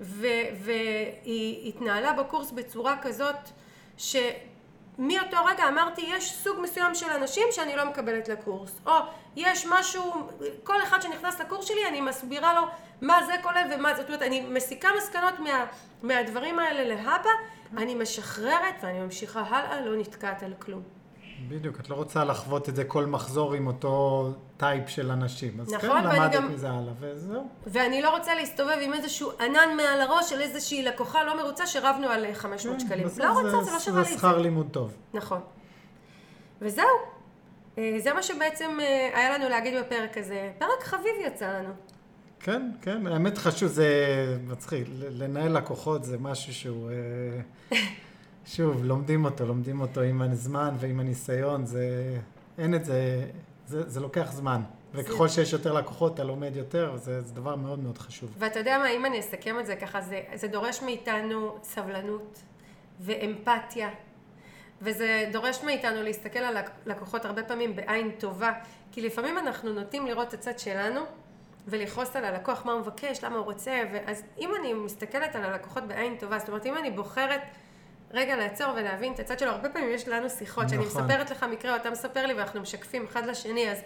והיא 0.00 1.68
התנהלה 1.68 2.12
בקורס 2.12 2.50
בצורה 2.50 2.96
כזאת 3.02 3.36
שמאותו 5.00 5.44
רגע 5.44 5.68
אמרתי 5.68 6.00
יש 6.00 6.32
סוג 6.32 6.60
מסוים 6.62 6.94
של 6.94 7.10
אנשים 7.10 7.44
שאני 7.50 7.76
לא 7.76 7.84
מקבלת 7.84 8.28
לקורס. 8.28 8.80
או 8.86 8.92
יש 9.36 9.66
משהו, 9.66 10.28
כל 10.64 10.82
אחד 10.82 11.02
שנכנס 11.02 11.40
לקורס 11.40 11.64
שלי 11.64 11.88
אני 11.88 12.00
מסבירה 12.00 12.54
לו 12.54 12.62
מה 13.00 13.24
זה 13.26 13.32
כולל 13.42 13.70
ומה 13.74 13.94
זאת 13.94 14.06
אומרת 14.06 14.22
אני 14.22 14.40
מסיקה 14.40 14.88
מסקנות 14.98 15.38
מה, 15.38 15.66
מהדברים 16.02 16.58
האלה 16.58 16.94
להבא 16.94 17.30
אני 17.76 17.94
משחררת 17.94 18.74
ואני 18.82 19.00
ממשיכה 19.00 19.40
הלאה 19.40 19.80
לא 19.80 19.96
נתקעת 19.96 20.42
על 20.42 20.54
כלום 20.58 20.99
בדיוק, 21.48 21.80
את 21.80 21.90
לא 21.90 21.94
רוצה 21.94 22.24
לחוות 22.24 22.68
את 22.68 22.76
זה 22.76 22.84
כל 22.84 23.06
מחזור 23.06 23.54
עם 23.54 23.66
אותו 23.66 24.28
טייפ 24.56 24.88
של 24.88 25.10
אנשים. 25.10 25.60
אז 25.60 25.72
נכון, 25.72 25.88
כן, 26.02 26.16
למדת 26.16 26.32
גם- 26.32 26.52
מזה 26.52 26.70
הלאה, 26.70 26.92
וזהו. 27.00 27.48
ואני 27.66 28.02
לא 28.02 28.16
רוצה 28.16 28.34
להסתובב 28.34 28.76
עם 28.82 28.94
איזשהו 28.94 29.30
ענן 29.40 29.76
מעל 29.76 30.00
הראש 30.00 30.30
של 30.30 30.40
איזושהי 30.40 30.82
לקוחה 30.82 31.24
לא 31.24 31.36
מרוצה 31.42 31.66
שרבנו 31.66 32.06
על 32.08 32.24
אה, 32.24 32.34
500 32.34 32.80
שקלים 32.80 33.06
לא 33.18 33.32
רוצה, 33.32 33.62
זה 33.64 33.72
לא 33.72 33.78
שווה 33.78 33.98
לי 34.00 34.04
זה 34.04 34.10
את 34.10 34.14
זה 34.14 34.18
שכר 34.18 34.38
לימוד 34.38 34.66
טוב. 34.70 34.92
נכון. 35.14 35.40
וזהו. 36.62 36.84
אה, 37.78 37.96
זה 37.98 38.12
מה 38.14 38.22
שבעצם 38.22 38.70
אה, 38.80 39.10
היה 39.18 39.38
לנו 39.38 39.48
להגיד 39.48 39.74
בפרק 39.80 40.18
הזה. 40.18 40.50
פרק 40.58 40.82
חביב 40.82 41.12
יצא 41.26 41.46
לנו. 41.58 41.72
כן, 42.40 42.70
כן, 42.82 43.06
האמת 43.06 43.38
חשוב, 43.38 43.68
זה 43.68 43.88
מצחיק, 44.46 44.86
לנהל 44.98 45.56
לקוחות 45.56 46.04
זה 46.04 46.16
משהו 46.18 46.54
שהוא, 46.54 46.90
שוב, 48.56 48.84
לומדים 48.84 49.24
אותו, 49.24 49.46
לומדים 49.46 49.80
אותו 49.80 50.00
עם 50.00 50.22
הזמן 50.22 50.74
ועם 50.78 51.00
הניסיון, 51.00 51.66
זה, 51.66 52.16
אין 52.58 52.74
את 52.74 52.84
זה, 52.84 53.26
זה, 53.66 53.88
זה 53.88 54.00
לוקח 54.00 54.32
זמן. 54.32 54.60
וככל 54.94 55.28
שיש 55.28 55.52
יותר 55.52 55.72
לקוחות, 55.72 56.14
אתה 56.14 56.24
לומד 56.24 56.56
יותר, 56.56 56.96
זה, 56.96 57.20
זה 57.20 57.34
דבר 57.34 57.56
מאוד 57.56 57.78
מאוד 57.78 57.98
חשוב. 57.98 58.30
ואתה 58.38 58.58
יודע 58.58 58.78
מה, 58.78 58.90
אם 58.90 59.06
אני 59.06 59.20
אסכם 59.20 59.60
את 59.60 59.66
זה 59.66 59.76
ככה, 59.76 60.00
זה, 60.00 60.20
זה 60.34 60.48
דורש 60.48 60.82
מאיתנו 60.82 61.58
סבלנות 61.62 62.42
ואמפתיה. 63.00 63.88
וזה 64.82 65.28
דורש 65.32 65.64
מאיתנו 65.64 66.02
להסתכל 66.02 66.38
על 66.38 66.56
לקוחות 66.86 67.24
הרבה 67.24 67.42
פעמים 67.42 67.76
בעין 67.76 68.10
טובה, 68.18 68.52
כי 68.92 69.02
לפעמים 69.02 69.38
אנחנו 69.38 69.72
נוטים 69.72 70.06
לראות 70.06 70.28
את 70.28 70.34
הצד 70.34 70.58
שלנו 70.58 71.00
ולכעוס 71.68 72.16
על 72.16 72.24
הלקוח, 72.24 72.66
מה 72.66 72.72
הוא 72.72 72.80
מבקש, 72.80 73.24
למה 73.24 73.36
הוא 73.36 73.44
רוצה, 73.44 73.82
ואז 73.92 74.22
אם 74.38 74.50
אני 74.60 74.72
מסתכלת 74.72 75.36
על 75.36 75.44
הלקוחות 75.44 75.84
בעין 75.84 76.16
טובה, 76.18 76.38
זאת 76.38 76.48
אומרת, 76.48 76.66
אם 76.66 76.78
אני 76.78 76.90
בוחרת 76.90 77.40
רגע 78.10 78.36
לעצור 78.36 78.68
ולהבין 78.76 79.12
את 79.12 79.20
הצד 79.20 79.38
שלו, 79.38 79.50
הרבה 79.50 79.68
פעמים 79.68 79.90
יש 79.90 80.08
לנו 80.08 80.30
שיחות, 80.30 80.68
שאני 80.68 80.86
נכון. 80.86 81.02
מספרת 81.02 81.30
לך 81.30 81.42
מקרה, 81.42 81.72
או 81.72 81.76
אתה 81.76 81.90
מספר 81.90 82.26
לי 82.26 82.34
ואנחנו 82.34 82.60
משקפים 82.60 83.04
אחד 83.04 83.26
לשני, 83.26 83.70
אז 83.70 83.78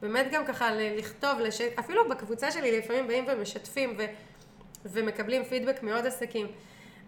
באמת 0.00 0.26
גם 0.32 0.46
ככה 0.46 0.70
לכתוב, 0.74 1.40
לש... 1.40 1.60
אפילו 1.60 2.08
בקבוצה 2.08 2.50
שלי 2.50 2.78
לפעמים 2.78 3.06
באים 3.06 3.24
ומשתפים 3.28 3.94
ו... 3.98 4.04
ומקבלים 4.84 5.44
פידבק 5.44 5.82
מעוד 5.82 6.06
עסקים. 6.06 6.46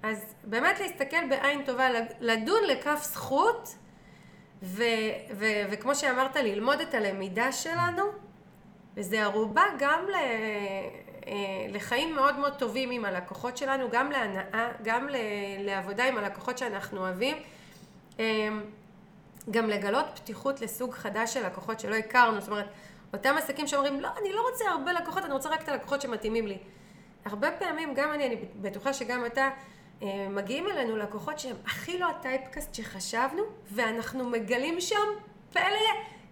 אז 0.02 0.34
באמת 0.44 0.80
להסתכל 0.80 1.28
בעין 1.28 1.64
טובה, 1.64 1.88
לדון 2.20 2.64
לכף 2.64 3.00
זכות, 3.02 3.74
ו... 4.62 4.82
ו... 5.34 5.46
וכמו 5.70 5.94
שאמרת, 5.94 6.36
ללמוד 6.36 6.80
את 6.80 6.94
הלמידה 6.94 7.52
שלנו, 7.52 8.04
וזה 8.96 9.22
ערובה 9.22 9.64
גם 9.78 10.04
ל... 10.08 10.14
אה, 11.26 11.32
לחיים 11.68 12.14
מאוד 12.14 12.38
מאוד 12.38 12.54
טובים 12.54 12.90
עם 12.90 13.04
הלקוחות 13.04 13.56
שלנו, 13.56 13.86
גם 13.90 14.10
להנאה, 14.10 14.68
גם. 14.82 15.08
לעבודה 15.58 16.04
עם 16.04 16.18
הלקוחות 16.18 16.58
שאנחנו 16.58 17.00
אוהבים. 17.00 17.36
אה, 18.20 18.48
גם 19.50 19.68
לגלות 19.68 20.06
פתיחות 20.14 20.60
לסוג 20.60 20.94
חדש 20.94 21.34
של 21.34 21.46
לקוחות 21.46 21.80
שלא 21.80 21.94
הכרנו, 21.94 22.40
זאת 22.40 22.48
אומרת, 22.48 22.66
אותם 23.12 23.34
עסקים 23.38 23.66
שאומרים, 23.66 24.00
לא, 24.00 24.08
אני 24.20 24.32
לא 24.32 24.48
רוצה 24.50 24.64
הרבה 24.70 24.92
לקוחות, 24.92 25.24
אני 25.24 25.32
רוצה 25.32 25.48
רק 25.48 25.62
את 25.62 25.68
הלקוחות 25.68 26.00
שמתאימים 26.00 26.46
לי. 26.46 26.58
הרבה 27.24 27.50
פעמים, 27.52 27.94
גם 27.94 28.12
אני, 28.12 28.26
אני 28.26 28.36
בטוחה 28.60 28.92
שגם 28.92 29.26
אתה, 29.26 29.50
אה, 30.02 30.26
מגיעים 30.30 30.66
אלינו 30.66 30.96
לקוחות 30.96 31.38
שהם 31.38 31.56
הכי 31.66 31.98
לא 31.98 32.10
הטייפקאסט 32.10 32.74
שחשבנו, 32.74 33.42
ואנחנו 33.72 34.24
מגלים 34.24 34.80
שם 34.80 34.96
פלא, 35.52 35.64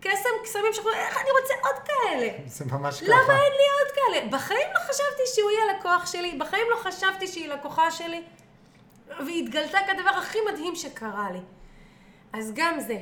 קסם, 0.03 0.29
קסמים 0.45 0.73
שאנחנו, 0.73 0.91
איך 0.91 1.17
אני 1.17 1.31
רוצה 1.31 1.55
עוד 1.62 1.83
כאלה? 1.87 2.29
זה 2.47 2.65
ממש 2.65 3.01
ככה. 3.01 3.11
למה 3.11 3.43
אין 3.43 3.53
לי 3.53 3.69
עוד 3.81 3.95
כאלה? 3.95 4.31
בחיים 4.31 4.69
לא 4.75 4.79
חשבתי 4.79 5.23
שהוא 5.35 5.51
יהיה 5.51 5.75
לקוח 5.79 6.07
שלי, 6.12 6.37
בחיים 6.38 6.67
לא 6.71 6.77
חשבתי 6.77 7.27
שהיא 7.27 7.49
לקוחה 7.49 7.91
שלי, 7.91 8.23
והיא 9.27 9.45
התגלתה 9.45 9.79
כדבר 9.87 10.11
הכי 10.11 10.38
מדהים 10.53 10.77
שקרה 10.77 11.31
לי. 11.33 11.41
אז 12.33 12.53
גם 12.55 12.81
זה, 12.81 12.99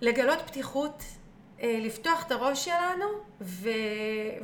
לגלות 0.00 0.38
פתיחות, 0.46 1.02
אה, 1.62 1.78
לפתוח 1.80 2.26
את 2.26 2.32
הראש 2.32 2.64
שלנו, 2.64 3.06
ו... 3.40 3.70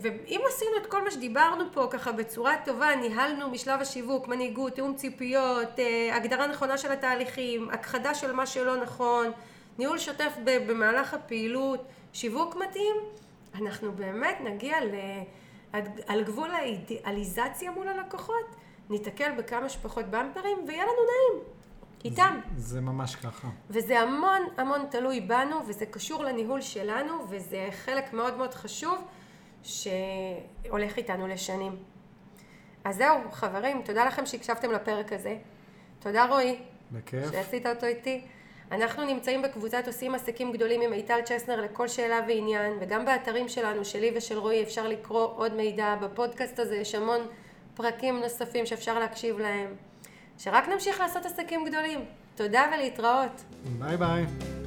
ואם 0.01 0.41
עשינו 0.49 0.77
את 0.83 0.87
כל 0.87 1.05
מה 1.05 1.11
שדיברנו 1.11 1.65
פה 1.73 1.89
ככה 1.91 2.13
בצורה 2.13 2.55
טובה, 2.65 2.95
ניהלנו 2.95 3.51
משלב 3.51 3.81
השיווק, 3.81 4.29
מנהיגות, 4.29 4.75
תיאום 4.75 4.95
ציפיות, 4.95 5.79
אה, 5.79 6.17
הגדרה 6.17 6.47
נכונה 6.47 6.79
של 6.79 6.93
התהליכים, 6.93 7.71
הכחדה 7.71 8.15
של 8.15 8.33
מה 8.33 8.47
שלא 8.47 8.77
נכון, 8.77 9.33
ניהול 9.79 9.99
שוטף 9.99 10.33
במהלך 10.45 11.15
הפעילות, 11.15 11.85
שיווק 12.13 12.57
מתאים, 12.57 12.97
אנחנו 13.55 13.93
באמת 13.93 14.39
נגיע 14.45 14.85
ל... 14.85 14.95
על 16.07 16.25
גבול 16.25 16.51
האידיאליזציה 16.51 17.71
מול 17.71 17.89
הלקוחות, 17.89 18.57
ניתקל 18.91 19.33
בכמה 19.39 19.69
שפחות 19.69 20.05
במפרים 20.11 20.59
ויהיה 20.67 20.83
לנו 20.83 20.93
נעים. 20.93 21.45
איתם. 22.05 22.41
זה, 22.57 22.75
זה 22.75 22.81
ממש 22.81 23.17
ככה. 23.17 23.49
וזה 23.71 24.01
המון 24.01 24.43
המון 24.57 24.87
תלוי 24.91 25.21
בנו, 25.21 25.67
וזה 25.67 25.87
קשור 25.87 26.25
לניהול 26.25 26.61
שלנו, 26.61 27.13
וזה 27.29 27.69
חלק 27.73 28.13
מאוד 28.13 28.37
מאוד 28.37 28.55
חשוב 28.55 29.05
שהולך 29.63 30.97
איתנו 30.97 31.29
לשנים. 31.29 31.77
אז 32.85 32.97
זהו, 32.97 33.19
חברים, 33.33 33.83
תודה 33.83 34.05
לכם 34.05 34.27
שהקשבתם 34.27 34.73
לפרק 34.73 35.13
הזה. 35.13 35.37
תודה 35.99 36.27
רועי. 36.27 36.59
בכיף. 36.93 37.33
שעשית 37.33 37.67
אותו 37.67 37.87
איתי. 37.87 38.25
אנחנו 38.73 39.05
נמצאים 39.05 39.43
בקבוצת 39.43 39.83
עושים 39.87 40.15
עסקים 40.15 40.53
גדולים 40.53 40.81
עם 40.81 40.91
מיטל 40.91 41.19
צ'סנר 41.25 41.61
לכל 41.61 41.89
שאלה 41.89 42.21
ועניין, 42.29 42.73
וגם 42.81 43.05
באתרים 43.05 43.49
שלנו, 43.49 43.85
שלי 43.85 44.13
ושל 44.17 44.39
רועי, 44.39 44.63
אפשר 44.63 44.89
לקרוא 44.89 45.27
עוד 45.37 45.55
מידע. 45.55 45.95
בפודקאסט 46.01 46.59
הזה 46.59 46.77
יש 46.77 46.95
המון 46.95 47.21
פרקים 47.75 48.21
נוספים 48.21 48.67
שאפשר 48.67 48.99
להקשיב 48.99 49.39
להם. 49.39 49.75
שרק 50.39 50.69
נמשיך 50.69 51.01
לעשות 51.01 51.27
עסקים 51.27 51.65
גדולים. 51.65 52.05
תודה 52.35 52.71
ולהתראות. 52.73 53.43
ביי 53.79 53.97
ביי. 53.97 54.58